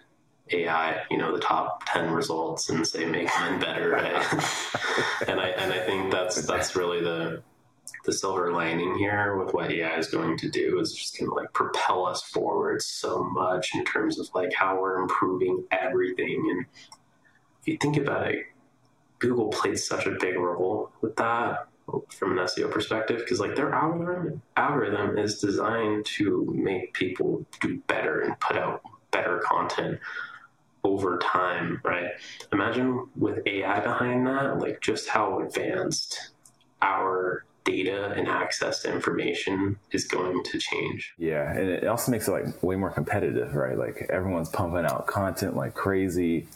AI, 0.50 1.02
you 1.11 1.18
know, 1.18 1.35
the 1.35 1.40
top 1.40 1.85
10 1.87 2.11
results 2.11 2.68
and 2.68 2.87
say 2.87 3.04
make 3.04 3.28
mine 3.38 3.58
better, 3.61 3.90
right? 3.90 4.12
and 5.28 5.40
I 5.40 5.49
and 5.49 5.73
I 5.73 5.80
think 5.85 6.12
that's 6.12 6.46
that's 6.46 6.76
really 6.76 7.02
the 7.02 7.42
the 8.04 8.12
silver 8.12 8.52
lining 8.52 8.96
here 8.96 9.37
with 9.37 9.52
what 9.52 9.70
AI 9.70 9.96
is 9.96 10.08
going 10.08 10.38
to 10.38 10.49
do 10.49 10.78
is 10.78 10.94
just 10.94 11.18
going 11.18 11.28
to 11.28 11.35
like 11.35 11.52
propel 11.52 12.06
us 12.06 12.23
forward 12.23 12.80
so 12.80 13.25
much 13.25 13.75
in 13.75 13.85
terms 13.85 14.18
of 14.18 14.28
like 14.35 14.52
how 14.52 14.80
we're 14.80 15.00
improving 15.00 15.64
everything. 15.73 16.49
And 16.50 16.66
if 17.61 17.68
you 17.68 17.76
think 17.78 17.96
about 17.96 18.28
it, 18.28 18.46
Google 19.18 19.49
played 19.49 19.78
such 19.78 20.06
a 20.06 20.16
big 20.20 20.37
role 20.37 20.90
with 21.00 21.16
that 21.16 21.68
from 22.11 22.37
an 22.37 22.44
SEO 22.44 22.70
perspective 22.70 23.18
because 23.18 23.40
like 23.40 23.54
their 23.54 23.73
algorithm 23.73 24.42
algorithm 24.56 25.18
is 25.18 25.38
designed 25.38 26.05
to 26.05 26.52
make 26.52 26.92
people 26.94 27.46
do 27.61 27.79
better 27.87 28.20
and 28.20 28.38
put 28.40 28.57
out 28.57 28.83
better 29.12 29.38
content 29.38 30.00
over 30.83 31.18
time, 31.18 31.81
right? 31.85 32.11
Imagine 32.52 33.09
with 33.16 33.40
AI 33.46 33.81
behind 33.81 34.26
that, 34.26 34.59
like 34.59 34.81
just 34.81 35.09
how 35.09 35.40
advanced 35.40 36.31
our 36.83 37.44
data 37.66 38.14
and 38.16 38.29
access 38.29 38.81
to 38.83 38.92
information 38.92 39.79
is 39.92 40.05
going 40.05 40.42
to 40.44 40.59
change. 40.59 41.12
Yeah, 41.18 41.50
and 41.50 41.68
it 41.68 41.87
also 41.87 42.11
makes 42.11 42.29
it 42.29 42.31
like 42.31 42.62
way 42.62 42.76
more 42.76 42.90
competitive, 42.90 43.55
right? 43.55 43.76
Like 43.76 44.07
everyone's 44.09 44.48
pumping 44.48 44.87
out 44.87 45.07
content 45.07 45.57
like 45.57 45.74
crazy 45.74 46.46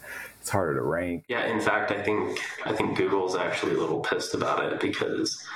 it's 0.41 0.49
harder 0.49 0.75
to 0.75 0.83
rank. 0.83 1.25
Yeah, 1.29 1.47
in 1.47 1.61
fact, 1.61 1.91
I 1.91 2.03
think 2.03 2.41
I 2.65 2.73
think 2.73 2.97
Google's 2.97 3.37
actually 3.37 3.75
a 3.75 3.79
little 3.79 4.01
pissed 4.01 4.35
about 4.35 4.65
it 4.65 4.81
because 4.81 5.47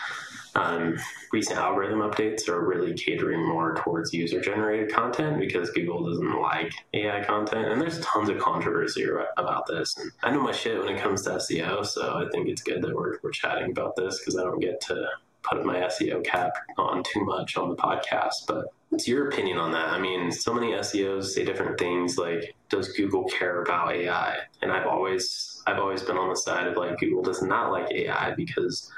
um, 0.55 0.99
recent 1.33 1.59
algorithm 1.59 2.01
updates 2.01 2.49
are 2.49 2.65
really 2.65 2.95
catering 2.95 3.45
more 3.47 3.75
towards 3.75 4.13
user 4.13 4.41
generated 4.41 4.93
content 4.93 5.41
because 5.41 5.71
Google 5.71 6.07
doesn't 6.07 6.41
like 6.41 6.73
AI 6.93 7.25
content. 7.25 7.67
And 7.67 7.81
there's 7.81 7.99
tons 8.01 8.29
of 8.29 8.39
controversy 8.39 9.07
about 9.37 9.67
this. 9.67 9.97
And 9.97 10.13
I 10.23 10.31
know 10.31 10.43
my 10.43 10.53
shit 10.53 10.79
when 10.79 10.95
it 10.95 11.01
comes 11.01 11.23
to 11.23 11.31
SEO, 11.31 11.85
so 11.85 12.15
I 12.15 12.29
think 12.31 12.49
it's 12.49 12.63
good 12.63 12.83
that 12.83 12.95
we're, 12.95 13.19
we're 13.23 13.33
chatting 13.33 13.71
about 13.71 13.97
this 13.97 14.21
because 14.21 14.37
I 14.37 14.43
don't 14.43 14.61
get 14.61 14.81
to 14.83 15.09
put 15.45 15.65
my 15.65 15.77
SEO 15.77 16.25
cap 16.25 16.53
on 16.77 17.03
too 17.03 17.25
much 17.25 17.57
on 17.57 17.69
the 17.69 17.77
podcast. 17.77 18.47
But 18.47 18.67
What's 18.95 19.09
your 19.09 19.27
opinion 19.27 19.59
on 19.59 19.73
that? 19.73 19.89
I 19.89 19.99
mean, 19.99 20.31
so 20.31 20.55
many 20.55 20.71
SEOs 20.71 21.25
say 21.25 21.45
different 21.45 21.81
things 21.81 22.17
like, 22.17 22.55
does 22.69 22.93
Google 22.93 23.25
care 23.25 23.61
about 23.61 23.93
AI? 23.93 24.37
And 24.63 24.71
I've 24.71 24.87
always 24.87 25.61
I've 25.67 25.81
always 25.81 26.05
been 26.05 26.17
on 26.17 26.29
the 26.29 26.37
side 26.37 26.69
of 26.69 26.77
like 26.77 27.01
Google 27.01 27.21
does 27.21 27.43
not 27.43 27.73
like 27.73 27.91
AI 27.91 28.35
because 28.37 28.93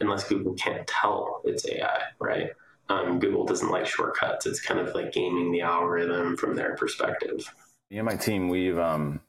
unless 0.00 0.28
Google 0.28 0.54
can't 0.54 0.84
tell 0.88 1.42
it's 1.44 1.64
AI, 1.64 2.00
right? 2.18 2.48
Um, 2.88 3.20
Google 3.20 3.46
doesn't 3.46 3.70
like 3.70 3.86
shortcuts. 3.86 4.46
It's 4.46 4.60
kind 4.60 4.80
of 4.80 4.92
like 4.96 5.12
gaming 5.12 5.52
the 5.52 5.60
algorithm 5.60 6.36
from 6.36 6.56
their 6.56 6.74
perspective. 6.74 7.48
Me 7.92 7.98
and 7.98 8.06
my 8.06 8.16
team, 8.16 8.48
we've 8.48 8.78
um, 8.78 9.20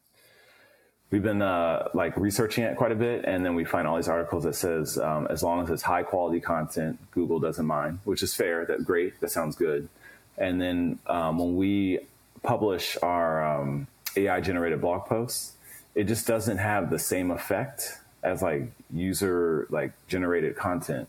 we've 1.11 1.23
been 1.23 1.41
uh, 1.41 1.87
like 1.93 2.15
researching 2.17 2.63
it 2.63 2.75
quite 2.77 2.91
a 2.91 2.95
bit, 2.95 3.25
and 3.25 3.45
then 3.45 3.55
we 3.55 3.65
find 3.65 3.87
all 3.87 3.95
these 3.95 4.09
articles 4.09 4.43
that 4.43 4.55
says 4.55 4.97
um, 4.97 5.27
as 5.27 5.43
long 5.43 5.63
as 5.63 5.69
it's 5.69 5.83
high 5.83 6.03
quality 6.03 6.39
content, 6.39 6.99
Google 7.11 7.39
doesn't 7.39 7.65
mind, 7.65 7.99
which 8.03 8.23
is 8.23 8.33
fair. 8.33 8.65
That 8.65 8.83
great. 8.83 9.19
That 9.21 9.31
sounds 9.31 9.55
good. 9.55 9.89
And 10.37 10.61
then 10.61 10.99
um, 11.07 11.39
when 11.39 11.55
we 11.55 11.99
publish 12.43 12.97
our 13.01 13.43
um, 13.43 13.87
AI 14.15 14.41
generated 14.41 14.81
blog 14.81 15.05
posts, 15.05 15.53
it 15.95 16.05
just 16.05 16.27
doesn't 16.27 16.57
have 16.57 16.89
the 16.89 16.99
same 16.99 17.31
effect 17.31 17.97
as 18.21 18.41
like 18.41 18.71
user 18.93 19.67
like 19.69 19.93
generated 20.07 20.55
content. 20.55 21.07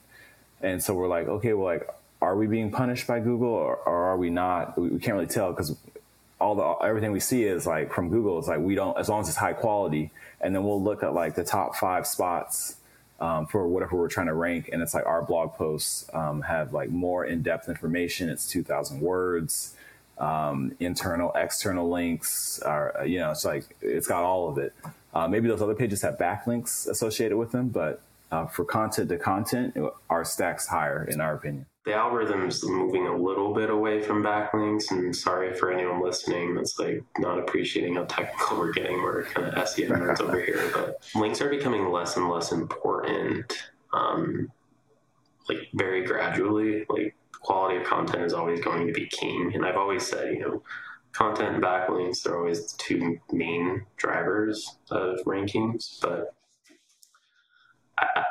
And 0.60 0.82
so 0.82 0.94
we're 0.94 1.08
like, 1.08 1.28
okay, 1.28 1.52
well, 1.52 1.66
like, 1.66 1.88
are 2.20 2.36
we 2.36 2.46
being 2.46 2.72
punished 2.72 3.06
by 3.06 3.20
Google 3.20 3.50
or, 3.50 3.76
or 3.76 4.04
are 4.06 4.16
we 4.16 4.30
not? 4.30 4.78
We, 4.78 4.88
we 4.88 4.98
can't 4.98 5.14
really 5.14 5.28
tell 5.28 5.52
because 5.52 5.76
all 6.40 6.54
the 6.54 6.86
everything 6.86 7.12
we 7.12 7.20
see 7.20 7.44
is 7.44 7.66
like 7.66 7.92
from 7.92 8.10
Google. 8.10 8.38
It's 8.38 8.48
like 8.48 8.60
we 8.60 8.74
don't 8.74 8.98
as 8.98 9.08
long 9.08 9.20
as 9.20 9.28
it's 9.28 9.36
high 9.36 9.52
quality, 9.52 10.10
and 10.40 10.54
then 10.54 10.64
we'll 10.64 10.82
look 10.82 11.02
at 11.02 11.14
like 11.14 11.34
the 11.34 11.44
top 11.44 11.76
five 11.76 12.06
spots 12.06 12.76
um, 13.20 13.46
for 13.46 13.66
whatever 13.66 13.96
we're 13.96 14.08
trying 14.08 14.26
to 14.26 14.34
rank. 14.34 14.70
And 14.72 14.82
it's 14.82 14.94
like 14.94 15.06
our 15.06 15.22
blog 15.22 15.54
posts 15.54 16.08
um, 16.14 16.42
have 16.42 16.72
like 16.72 16.90
more 16.90 17.24
in 17.24 17.42
depth 17.42 17.68
information. 17.68 18.28
It's 18.28 18.46
2,000 18.46 19.00
words, 19.00 19.74
um, 20.18 20.76
internal, 20.78 21.32
external 21.34 21.90
links. 21.90 22.60
Are, 22.60 23.02
you 23.04 23.18
know, 23.18 23.32
it's 23.32 23.44
like 23.44 23.76
it's 23.80 24.06
got 24.06 24.22
all 24.22 24.48
of 24.48 24.58
it. 24.58 24.72
Uh, 25.14 25.26
maybe 25.26 25.48
those 25.48 25.62
other 25.62 25.74
pages 25.74 26.02
have 26.02 26.18
backlinks 26.18 26.86
associated 26.86 27.36
with 27.36 27.50
them, 27.50 27.68
but 27.68 28.00
uh, 28.30 28.46
for 28.46 28.64
content 28.64 29.08
to 29.08 29.16
content, 29.16 29.76
our 30.10 30.24
stacks 30.24 30.68
higher 30.68 31.02
in 31.02 31.20
our 31.20 31.34
opinion 31.34 31.66
the 31.88 31.94
algorithm's 31.94 32.62
moving 32.64 33.06
a 33.06 33.16
little 33.16 33.54
bit 33.54 33.70
away 33.70 34.02
from 34.02 34.22
backlinks 34.22 34.90
and 34.90 35.16
sorry 35.16 35.54
for 35.54 35.72
anyone 35.72 36.02
listening 36.02 36.54
that's 36.54 36.78
like 36.78 37.02
not 37.18 37.38
appreciating 37.38 37.94
how 37.94 38.04
technical 38.04 38.58
we're 38.58 38.72
getting. 38.72 39.00
We're 39.00 39.24
kind 39.24 39.48
of 39.48 39.54
SEO 39.54 39.88
nerds 39.88 40.20
over 40.20 40.38
here 40.38 40.70
but 40.74 41.08
links 41.14 41.40
are 41.40 41.48
becoming 41.48 41.90
less 41.90 42.18
and 42.18 42.28
less 42.28 42.52
important 42.52 43.70
um, 43.94 44.52
like 45.48 45.70
very 45.72 46.04
gradually. 46.04 46.84
Like 46.90 47.16
quality 47.40 47.78
of 47.78 47.84
content 47.84 48.22
is 48.22 48.34
always 48.34 48.60
going 48.60 48.86
to 48.86 48.92
be 48.92 49.06
king 49.06 49.52
and 49.54 49.64
I've 49.64 49.78
always 49.78 50.06
said 50.06 50.34
you 50.34 50.40
know 50.40 50.62
content 51.12 51.54
and 51.54 51.64
backlinks 51.64 52.26
are 52.26 52.36
always 52.36 52.70
the 52.70 52.76
two 52.76 53.18
main 53.32 53.86
drivers 53.96 54.76
of 54.90 55.20
rankings 55.24 56.00
but 56.02 56.34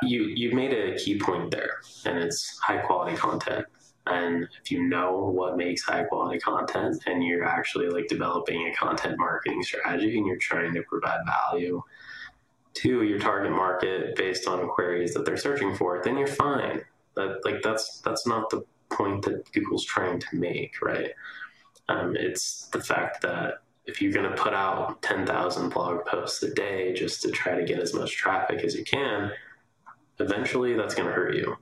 you 0.02 0.24
you 0.24 0.52
made 0.54 0.72
a 0.72 0.96
key 0.96 1.18
point 1.18 1.50
there, 1.50 1.80
and 2.04 2.18
it's 2.18 2.58
high 2.58 2.78
quality 2.78 3.16
content. 3.16 3.66
And 4.06 4.48
if 4.62 4.70
you 4.70 4.88
know 4.88 5.30
what 5.34 5.56
makes 5.56 5.82
high 5.82 6.04
quality 6.04 6.38
content, 6.38 7.02
and 7.06 7.22
you're 7.22 7.44
actually 7.44 7.88
like 7.88 8.08
developing 8.08 8.66
a 8.66 8.74
content 8.74 9.18
marketing 9.18 9.62
strategy, 9.62 10.16
and 10.16 10.26
you're 10.26 10.36
trying 10.36 10.74
to 10.74 10.82
provide 10.82 11.20
value 11.26 11.82
to 12.74 13.02
your 13.02 13.18
target 13.18 13.52
market 13.52 14.14
based 14.16 14.46
on 14.46 14.68
queries 14.68 15.12
that 15.14 15.24
they're 15.24 15.36
searching 15.36 15.74
for, 15.74 16.00
then 16.02 16.16
you're 16.16 16.26
fine. 16.26 16.82
That 17.16 17.40
like 17.44 17.62
that's 17.62 18.00
that's 18.00 18.26
not 18.26 18.50
the 18.50 18.64
point 18.90 19.24
that 19.24 19.50
Google's 19.52 19.84
trying 19.84 20.20
to 20.20 20.26
make, 20.36 20.80
right? 20.80 21.10
Um, 21.88 22.16
it's 22.16 22.68
the 22.68 22.80
fact 22.80 23.22
that 23.22 23.62
if 23.86 24.02
you're 24.02 24.12
going 24.12 24.30
to 24.30 24.36
put 24.36 24.52
out 24.52 25.00
10,000 25.02 25.70
blog 25.70 26.04
posts 26.04 26.42
a 26.42 26.52
day 26.52 26.92
just 26.92 27.22
to 27.22 27.30
try 27.30 27.54
to 27.56 27.64
get 27.64 27.80
as 27.80 27.94
much 27.94 28.14
traffic 28.14 28.62
as 28.62 28.74
you 28.74 28.84
can, 28.84 29.32
eventually 30.18 30.74
that's 30.74 30.94
going 30.94 31.08
to 31.08 31.14
hurt 31.14 31.34
you. 31.34 31.56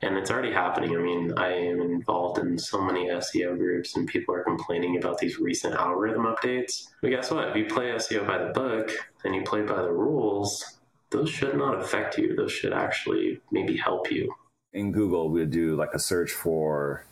And 0.00 0.16
it's 0.16 0.30
already 0.30 0.52
happening. 0.52 0.94
I 0.96 1.00
mean, 1.00 1.32
I 1.36 1.52
am 1.52 1.80
involved 1.80 2.38
in 2.38 2.56
so 2.56 2.80
many 2.80 3.08
SEO 3.08 3.58
groups, 3.58 3.96
and 3.96 4.06
people 4.06 4.32
are 4.34 4.44
complaining 4.44 4.96
about 4.96 5.18
these 5.18 5.38
recent 5.38 5.74
algorithm 5.74 6.22
updates. 6.22 6.88
But 7.02 7.10
guess 7.10 7.32
what? 7.32 7.48
If 7.48 7.56
you 7.56 7.66
play 7.66 7.86
SEO 7.86 8.24
by 8.24 8.38
the 8.38 8.52
book 8.52 8.92
and 9.24 9.34
you 9.34 9.42
play 9.42 9.62
by 9.62 9.82
the 9.82 9.90
rules, 9.90 10.78
those 11.10 11.28
should 11.30 11.56
not 11.56 11.80
affect 11.80 12.16
you. 12.16 12.36
Those 12.36 12.52
should 12.52 12.72
actually 12.72 13.40
maybe 13.50 13.76
help 13.76 14.10
you. 14.10 14.32
In 14.72 14.92
Google, 14.92 15.30
we 15.30 15.44
do 15.46 15.74
like 15.74 15.94
a 15.94 15.98
search 15.98 16.30
for 16.30 17.04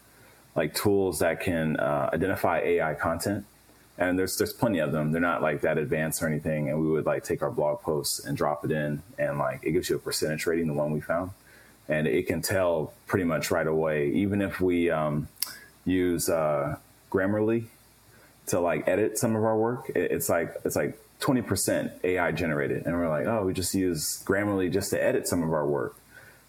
like 0.54 0.72
tools 0.74 1.18
that 1.18 1.40
can 1.40 1.76
uh, 1.78 2.10
identify 2.12 2.60
AI 2.60 2.94
content 2.94 3.46
and 3.98 4.18
there's 4.18 4.36
there's 4.36 4.52
plenty 4.52 4.78
of 4.78 4.92
them. 4.92 5.12
They're 5.12 5.20
not 5.20 5.42
like 5.42 5.62
that 5.62 5.78
advanced 5.78 6.22
or 6.22 6.26
anything. 6.26 6.68
And 6.68 6.80
we 6.80 6.88
would 6.88 7.06
like 7.06 7.24
take 7.24 7.42
our 7.42 7.50
blog 7.50 7.80
posts 7.82 8.24
and 8.24 8.36
drop 8.36 8.64
it 8.64 8.70
in, 8.70 9.02
and 9.18 9.38
like 9.38 9.60
it 9.62 9.72
gives 9.72 9.88
you 9.88 9.96
a 9.96 9.98
percentage 9.98 10.46
rating, 10.46 10.66
the 10.66 10.74
one 10.74 10.92
we 10.92 11.00
found, 11.00 11.30
and 11.88 12.06
it 12.06 12.26
can 12.26 12.42
tell 12.42 12.92
pretty 13.06 13.24
much 13.24 13.50
right 13.50 13.66
away. 13.66 14.10
Even 14.10 14.42
if 14.42 14.60
we 14.60 14.90
um, 14.90 15.28
use 15.84 16.28
uh, 16.28 16.76
Grammarly 17.10 17.64
to 18.46 18.60
like 18.60 18.86
edit 18.86 19.18
some 19.18 19.34
of 19.34 19.44
our 19.44 19.56
work, 19.56 19.90
it, 19.90 20.10
it's 20.12 20.28
like 20.28 20.54
it's 20.64 20.76
like 20.76 20.98
20% 21.20 22.04
AI 22.04 22.32
generated, 22.32 22.84
and 22.84 22.94
we're 22.94 23.08
like, 23.08 23.26
oh, 23.26 23.44
we 23.44 23.52
just 23.52 23.74
use 23.74 24.22
Grammarly 24.26 24.70
just 24.70 24.90
to 24.90 25.02
edit 25.02 25.26
some 25.26 25.42
of 25.42 25.52
our 25.52 25.66
work. 25.66 25.96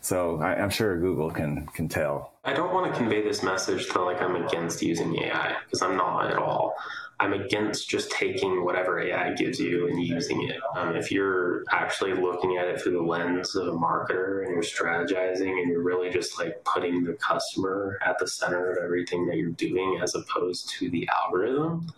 So 0.01 0.39
I, 0.41 0.55
am 0.55 0.69
sure 0.69 0.97
Google 0.99 1.31
can 1.31 1.65
can 1.67 1.89
tell. 1.89 2.33
I 2.45 2.53
don't 2.53 2.73
want 2.73 2.91
to 2.91 2.97
convey 2.97 3.21
this 3.21 3.43
message 3.43 3.87
to 3.89 4.01
like 4.01 4.21
I'm 4.21 4.35
against 4.35 4.81
using 4.81 5.17
AI 5.17 5.55
because 5.65 5.81
I'm 5.81 5.97
not 5.97 6.29
at 6.31 6.37
all. 6.37 6.75
I'm 7.19 7.33
against 7.33 7.89
just 7.89 8.11
taking 8.11 8.63
whatever 8.63 8.99
AI 8.99 9.33
gives 9.33 9.59
you 9.59 9.87
and 9.87 10.01
using 10.01 10.47
it. 10.47 10.57
Um, 10.75 10.95
if 10.95 11.11
you're 11.11 11.63
actually 11.71 12.13
looking 12.13 12.57
at 12.57 12.67
it 12.67 12.79
through 12.79 12.91
the 12.93 13.01
lens 13.01 13.55
of 13.55 13.67
a 13.67 13.71
marketer 13.71 14.43
and 14.43 14.53
you're 14.53 14.61
strategizing 14.61 15.59
and 15.59 15.69
you're 15.69 15.81
really 15.81 16.11
just 16.11 16.39
like 16.39 16.63
putting 16.63 17.03
the 17.03 17.13
customer 17.13 17.97
at 18.05 18.19
the 18.19 18.27
center 18.27 18.71
of 18.71 18.77
everything 18.83 19.25
that 19.27 19.37
you're 19.37 19.49
doing 19.49 19.99
as 20.01 20.13
opposed 20.13 20.69
to 20.77 20.91
the 20.91 21.09
algorithm, 21.23 21.91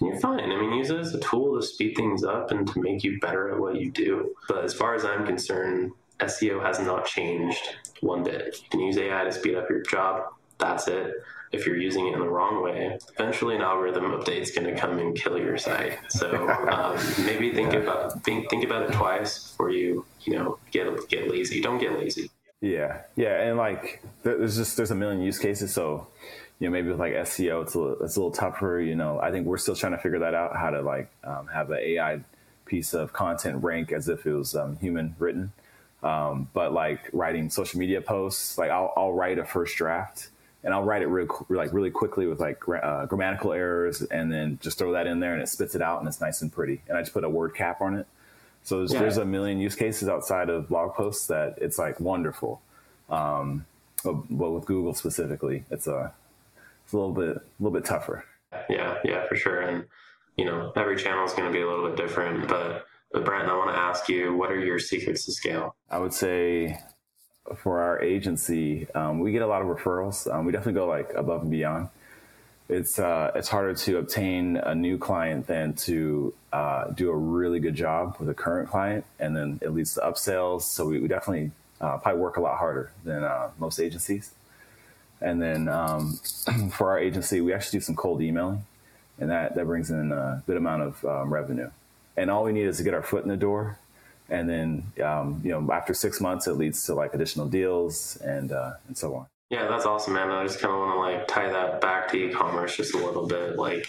you're 0.00 0.20
fine. 0.20 0.52
I 0.52 0.60
mean, 0.60 0.74
use 0.74 0.90
it 0.90 1.00
as 1.00 1.12
a 1.12 1.20
tool 1.20 1.58
to 1.58 1.66
speed 1.66 1.96
things 1.96 2.22
up 2.22 2.52
and 2.52 2.68
to 2.68 2.80
make 2.80 3.02
you 3.02 3.18
better 3.18 3.50
at 3.50 3.58
what 3.58 3.76
you 3.76 3.90
do. 3.90 4.32
But 4.46 4.62
as 4.64 4.72
far 4.72 4.94
as 4.94 5.04
I'm 5.04 5.26
concerned, 5.26 5.90
SEO 6.20 6.62
has 6.62 6.78
not 6.78 7.04
changed 7.04 7.76
one 8.00 8.22
bit. 8.22 8.58
You 8.62 8.68
can 8.70 8.80
use 8.80 8.96
AI 8.96 9.24
to 9.24 9.32
speed 9.32 9.56
up 9.56 9.68
your 9.68 9.82
job. 9.82 10.22
That's 10.58 10.86
it 10.86 11.14
if 11.52 11.66
you're 11.66 11.76
using 11.76 12.08
it 12.08 12.14
in 12.14 12.20
the 12.20 12.28
wrong 12.28 12.62
way, 12.62 12.98
eventually 13.14 13.56
an 13.56 13.62
algorithm 13.62 14.04
update 14.04 14.40
is 14.40 14.50
going 14.50 14.66
to 14.66 14.78
come 14.78 14.98
and 14.98 15.16
kill 15.16 15.38
your 15.38 15.56
site. 15.58 15.98
So 16.08 16.48
um, 16.70 16.98
maybe 17.24 17.52
think 17.52 17.72
yeah. 17.72 17.80
about 17.80 18.24
think 18.24 18.50
think 18.50 18.64
about 18.64 18.90
it 18.90 18.92
twice 18.92 19.50
before 19.50 19.70
you 19.70 20.04
you 20.22 20.34
know 20.34 20.58
get 20.70 20.86
get 21.08 21.30
lazy. 21.30 21.60
Don't 21.60 21.78
get 21.78 21.92
lazy. 21.98 22.30
Yeah, 22.60 23.02
yeah, 23.16 23.42
and 23.42 23.58
like 23.58 24.02
there's 24.22 24.56
just 24.56 24.76
there's 24.76 24.90
a 24.90 24.94
million 24.94 25.22
use 25.22 25.38
cases. 25.38 25.72
So 25.72 26.08
you 26.58 26.66
know 26.66 26.72
maybe 26.72 26.88
with 26.88 26.98
like 26.98 27.12
SEO, 27.12 27.62
it's 27.62 27.74
a 27.74 27.78
little, 27.78 28.04
it's 28.04 28.16
a 28.16 28.20
little 28.20 28.32
tougher. 28.32 28.80
You 28.80 28.96
know, 28.96 29.20
I 29.20 29.30
think 29.30 29.46
we're 29.46 29.58
still 29.58 29.76
trying 29.76 29.92
to 29.92 29.98
figure 29.98 30.20
that 30.20 30.34
out 30.34 30.56
how 30.56 30.70
to 30.70 30.82
like 30.82 31.10
um, 31.24 31.48
have 31.48 31.70
an 31.70 31.78
AI 31.80 32.20
piece 32.64 32.94
of 32.94 33.12
content 33.12 33.62
rank 33.62 33.92
as 33.92 34.08
if 34.08 34.26
it 34.26 34.32
was 34.32 34.54
um, 34.56 34.76
human 34.78 35.14
written. 35.18 35.52
Um, 36.02 36.48
but 36.52 36.72
like 36.72 37.08
writing 37.12 37.50
social 37.50 37.80
media 37.80 38.00
posts, 38.00 38.58
like 38.58 38.70
I'll, 38.70 38.92
I'll 38.96 39.12
write 39.12 39.38
a 39.38 39.44
first 39.44 39.76
draft 39.76 40.28
and 40.66 40.74
I'll 40.74 40.82
write 40.82 41.00
it 41.00 41.06
real 41.06 41.28
like 41.48 41.72
really 41.72 41.92
quickly 41.92 42.26
with 42.26 42.40
like 42.40 42.60
uh, 42.68 43.06
grammatical 43.06 43.52
errors, 43.52 44.02
and 44.02 44.32
then 44.32 44.58
just 44.60 44.76
throw 44.78 44.92
that 44.92 45.06
in 45.06 45.20
there, 45.20 45.32
and 45.32 45.40
it 45.40 45.48
spits 45.48 45.76
it 45.76 45.80
out, 45.80 46.00
and 46.00 46.08
it's 46.08 46.20
nice 46.20 46.42
and 46.42 46.52
pretty. 46.52 46.82
And 46.88 46.98
I 46.98 47.02
just 47.02 47.14
put 47.14 47.22
a 47.22 47.30
word 47.30 47.54
cap 47.54 47.80
on 47.80 47.96
it. 47.96 48.06
So 48.64 48.78
there's, 48.78 48.92
yeah. 48.92 48.98
there's 48.98 49.16
a 49.16 49.24
million 49.24 49.60
use 49.60 49.76
cases 49.76 50.08
outside 50.08 50.50
of 50.50 50.68
blog 50.68 50.94
posts 50.94 51.28
that 51.28 51.56
it's 51.58 51.78
like 51.78 52.00
wonderful. 52.00 52.60
Um, 53.08 53.64
but, 54.02 54.14
but, 54.28 54.50
with 54.50 54.64
Google 54.66 54.92
specifically, 54.92 55.64
it's 55.70 55.86
a 55.86 56.12
it's 56.84 56.92
a 56.92 56.96
little 56.96 57.12
bit 57.12 57.36
a 57.36 57.42
little 57.60 57.78
bit 57.78 57.84
tougher. 57.84 58.24
Yeah, 58.68 58.98
yeah, 59.04 59.24
for 59.28 59.36
sure. 59.36 59.60
And 59.60 59.84
you 60.36 60.46
know, 60.46 60.72
every 60.74 60.96
channel 60.96 61.24
is 61.24 61.32
going 61.32 61.46
to 61.46 61.52
be 61.56 61.62
a 61.62 61.66
little 61.66 61.88
bit 61.88 61.96
different, 61.96 62.48
but. 62.48 62.84
But 63.12 63.24
Brent, 63.24 63.48
I 63.48 63.56
want 63.56 63.70
to 63.70 63.78
ask 63.78 64.08
you, 64.08 64.36
what 64.36 64.50
are 64.50 64.58
your 64.58 64.80
secrets 64.80 65.24
to 65.26 65.32
scale? 65.32 65.76
I 65.88 65.98
would 65.98 66.12
say 66.12 66.76
for 67.56 67.80
our 67.80 68.02
agency, 68.02 68.86
um, 68.94 69.20
we 69.20 69.32
get 69.32 69.42
a 69.42 69.46
lot 69.46 69.62
of 69.62 69.68
referrals. 69.68 70.32
Um, 70.32 70.44
we 70.44 70.52
definitely 70.52 70.80
go 70.80 70.86
like 70.86 71.12
above 71.14 71.42
and 71.42 71.50
beyond. 71.50 71.88
It's 72.68 72.98
uh, 72.98 73.30
it's 73.34 73.48
harder 73.48 73.74
to 73.74 73.98
obtain 73.98 74.56
a 74.56 74.74
new 74.74 74.98
client 74.98 75.46
than 75.46 75.74
to 75.74 76.34
uh, 76.52 76.88
do 76.88 77.10
a 77.10 77.16
really 77.16 77.60
good 77.60 77.76
job 77.76 78.16
with 78.18 78.28
a 78.28 78.34
current 78.34 78.68
client, 78.68 79.04
and 79.20 79.36
then 79.36 79.60
it 79.62 79.70
leads 79.70 79.94
to 79.94 80.00
upsells. 80.00 80.62
So 80.62 80.86
we, 80.86 80.98
we 80.98 81.06
definitely 81.06 81.52
uh, 81.80 81.98
probably 81.98 82.20
work 82.20 82.36
a 82.36 82.40
lot 82.40 82.58
harder 82.58 82.90
than 83.04 83.22
uh, 83.22 83.50
most 83.58 83.78
agencies. 83.78 84.32
And 85.20 85.40
then 85.40 85.68
um, 85.68 86.18
for 86.72 86.90
our 86.90 86.98
agency, 86.98 87.40
we 87.40 87.52
actually 87.52 87.78
do 87.78 87.84
some 87.84 87.94
cold 87.94 88.20
emailing, 88.20 88.64
and 89.18 89.30
that 89.30 89.54
that 89.54 89.66
brings 89.66 89.90
in 89.90 90.10
a 90.10 90.42
good 90.46 90.56
amount 90.56 90.82
of 90.82 91.04
um, 91.04 91.32
revenue. 91.32 91.70
And 92.16 92.30
all 92.30 92.44
we 92.44 92.52
need 92.52 92.66
is 92.66 92.78
to 92.78 92.82
get 92.82 92.94
our 92.94 93.02
foot 93.02 93.22
in 93.22 93.28
the 93.28 93.36
door 93.36 93.78
and 94.28 94.48
then 94.48 94.92
um, 95.04 95.40
you 95.44 95.50
know 95.50 95.72
after 95.72 95.94
six 95.94 96.20
months 96.20 96.46
it 96.46 96.54
leads 96.54 96.84
to 96.86 96.94
like 96.94 97.14
additional 97.14 97.46
deals 97.46 98.16
and 98.18 98.52
uh, 98.52 98.74
and 98.88 98.96
so 98.96 99.14
on. 99.14 99.26
Yeah 99.50 99.68
that's 99.68 99.86
awesome 99.86 100.14
man. 100.14 100.30
I 100.30 100.44
just 100.44 100.60
kind 100.60 100.74
of 100.74 100.80
want 100.80 100.92
to 100.92 100.98
like 100.98 101.28
tie 101.28 101.48
that 101.50 101.80
back 101.80 102.08
to 102.08 102.16
e-commerce 102.16 102.76
just 102.76 102.94
a 102.94 102.98
little 102.98 103.26
bit. 103.26 103.56
Like 103.56 103.86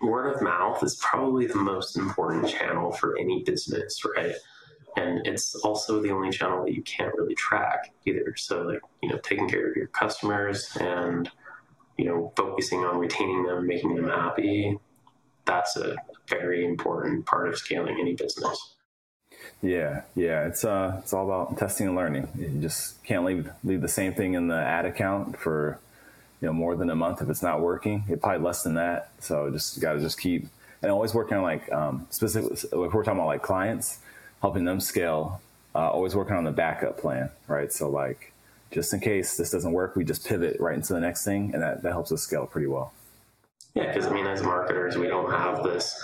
word 0.00 0.34
of 0.34 0.42
mouth 0.42 0.82
is 0.82 0.96
probably 0.96 1.46
the 1.46 1.56
most 1.56 1.96
important 1.96 2.48
channel 2.48 2.92
for 2.92 3.18
any 3.18 3.42
business 3.42 4.02
right? 4.16 4.34
And 4.94 5.26
it's 5.26 5.54
also 5.54 6.02
the 6.02 6.10
only 6.10 6.30
channel 6.30 6.64
that 6.64 6.74
you 6.74 6.82
can't 6.82 7.14
really 7.16 7.34
track 7.34 7.94
either. 8.06 8.34
So 8.36 8.62
like 8.62 8.80
you 9.02 9.10
know 9.10 9.18
taking 9.18 9.48
care 9.48 9.68
of 9.68 9.76
your 9.76 9.88
customers 9.88 10.76
and 10.80 11.30
you 11.98 12.06
know 12.06 12.32
focusing 12.36 12.80
on 12.84 12.98
retaining 12.98 13.44
them 13.44 13.66
making 13.66 13.94
them 13.94 14.08
happy 14.08 14.78
that's 15.44 15.76
a 15.76 15.96
very 16.28 16.64
important 16.64 17.26
part 17.26 17.48
of 17.48 17.56
scaling 17.56 17.98
any 18.00 18.14
business 18.14 18.76
yeah, 19.62 20.02
yeah, 20.14 20.46
it's 20.46 20.64
uh, 20.64 20.96
it's 21.02 21.12
all 21.12 21.24
about 21.24 21.56
testing 21.58 21.86
and 21.86 21.96
learning. 21.96 22.28
You 22.38 22.60
just 22.60 23.02
can't 23.04 23.24
leave 23.24 23.50
leave 23.62 23.80
the 23.80 23.88
same 23.88 24.14
thing 24.14 24.34
in 24.34 24.48
the 24.48 24.56
ad 24.56 24.84
account 24.84 25.38
for 25.38 25.78
you 26.40 26.46
know 26.46 26.52
more 26.52 26.74
than 26.76 26.90
a 26.90 26.96
month 26.96 27.22
if 27.22 27.28
it's 27.28 27.42
not 27.42 27.60
working. 27.60 28.04
It 28.08 28.20
probably 28.20 28.44
less 28.44 28.62
than 28.62 28.74
that. 28.74 29.10
So 29.20 29.50
just 29.50 29.80
got 29.80 29.94
to 29.94 30.00
just 30.00 30.18
keep 30.18 30.46
and 30.82 30.90
always 30.90 31.14
working 31.14 31.36
on 31.36 31.42
like 31.42 31.70
um, 31.72 32.06
specific. 32.10 32.52
If 32.52 32.72
we're 32.72 33.04
talking 33.04 33.18
about 33.20 33.26
like 33.26 33.42
clients, 33.42 34.00
helping 34.40 34.64
them 34.64 34.80
scale, 34.80 35.40
uh, 35.74 35.90
always 35.90 36.14
working 36.14 36.34
on 36.34 36.44
the 36.44 36.52
backup 36.52 36.98
plan, 36.98 37.30
right? 37.46 37.72
So 37.72 37.88
like 37.88 38.32
just 38.72 38.92
in 38.92 39.00
case 39.00 39.36
this 39.36 39.50
doesn't 39.50 39.72
work, 39.72 39.96
we 39.96 40.04
just 40.04 40.26
pivot 40.26 40.58
right 40.58 40.74
into 40.74 40.92
the 40.92 41.00
next 41.00 41.24
thing, 41.24 41.52
and 41.54 41.62
that 41.62 41.82
that 41.82 41.92
helps 41.92 42.10
us 42.10 42.22
scale 42.22 42.46
pretty 42.46 42.66
well. 42.66 42.92
Yeah, 43.74 43.86
because 43.86 44.06
I 44.06 44.12
mean, 44.12 44.26
as 44.26 44.42
marketers, 44.42 44.96
we 44.96 45.06
don't 45.06 45.30
have 45.30 45.62
this 45.62 45.94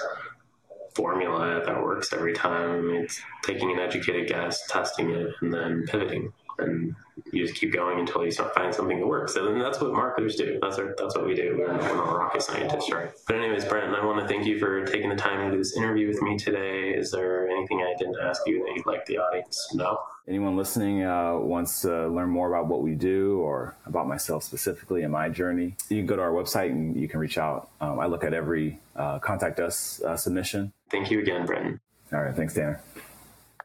formula 0.98 1.62
that 1.64 1.80
works 1.80 2.12
every 2.12 2.34
time. 2.34 2.90
It's 2.90 3.22
taking 3.44 3.70
an 3.70 3.78
educated 3.78 4.28
guess, 4.28 4.66
testing 4.66 5.10
it, 5.10 5.30
and 5.40 5.54
then 5.54 5.84
pivoting. 5.86 6.32
And 6.58 6.96
you 7.30 7.46
just 7.46 7.58
keep 7.60 7.72
going 7.72 8.00
until 8.00 8.24
you 8.24 8.32
find 8.32 8.74
something 8.74 8.98
that 8.98 9.06
works. 9.06 9.36
And 9.36 9.60
that's 9.60 9.80
what 9.80 9.92
marketers 9.92 10.34
do. 10.34 10.58
That's 10.60 10.76
our, 10.76 10.96
that's 10.98 11.14
what 11.14 11.24
we 11.24 11.36
do. 11.36 11.54
We're, 11.56 11.72
we're 11.72 11.94
not 11.94 12.18
rocket 12.18 12.42
scientists, 12.42 12.90
right? 12.90 13.12
But 13.28 13.36
anyways, 13.36 13.64
Brent, 13.64 13.94
I 13.94 14.04
want 14.04 14.20
to 14.20 14.26
thank 14.26 14.44
you 14.44 14.58
for 14.58 14.84
taking 14.84 15.08
the 15.08 15.14
time 15.16 15.38
to 15.44 15.52
do 15.52 15.58
this 15.58 15.76
interview 15.76 16.08
with 16.08 16.20
me 16.20 16.36
today. 16.36 16.90
Is 16.90 17.12
there 17.12 17.37
anything 17.58 17.82
I 17.82 17.94
didn't 17.98 18.16
ask 18.22 18.42
you 18.46 18.64
that 18.64 18.72
you'd 18.76 18.86
like 18.86 19.06
the 19.06 19.18
audience 19.18 19.66
to 19.70 19.76
know? 19.76 20.00
Anyone 20.26 20.56
listening 20.56 21.04
uh, 21.04 21.36
wants 21.36 21.82
to 21.82 22.08
learn 22.08 22.28
more 22.28 22.52
about 22.52 22.66
what 22.66 22.82
we 22.82 22.94
do 22.94 23.38
or 23.40 23.74
about 23.86 24.06
myself 24.06 24.44
specifically 24.44 25.02
and 25.02 25.12
my 25.12 25.28
journey, 25.28 25.74
you 25.88 25.96
can 25.96 26.06
go 26.06 26.16
to 26.16 26.22
our 26.22 26.32
website 26.32 26.70
and 26.70 26.96
you 26.96 27.08
can 27.08 27.18
reach 27.18 27.38
out. 27.38 27.70
Um, 27.80 27.98
I 27.98 28.06
look 28.06 28.24
at 28.24 28.34
every 28.34 28.78
uh, 28.94 29.18
contact 29.18 29.58
us 29.58 30.02
uh, 30.02 30.16
submission. 30.16 30.72
Thank 30.90 31.10
you 31.10 31.20
again, 31.20 31.46
Brenton. 31.46 31.80
All 32.12 32.22
right. 32.22 32.34
Thanks, 32.34 32.54
Tanner. 32.54 32.80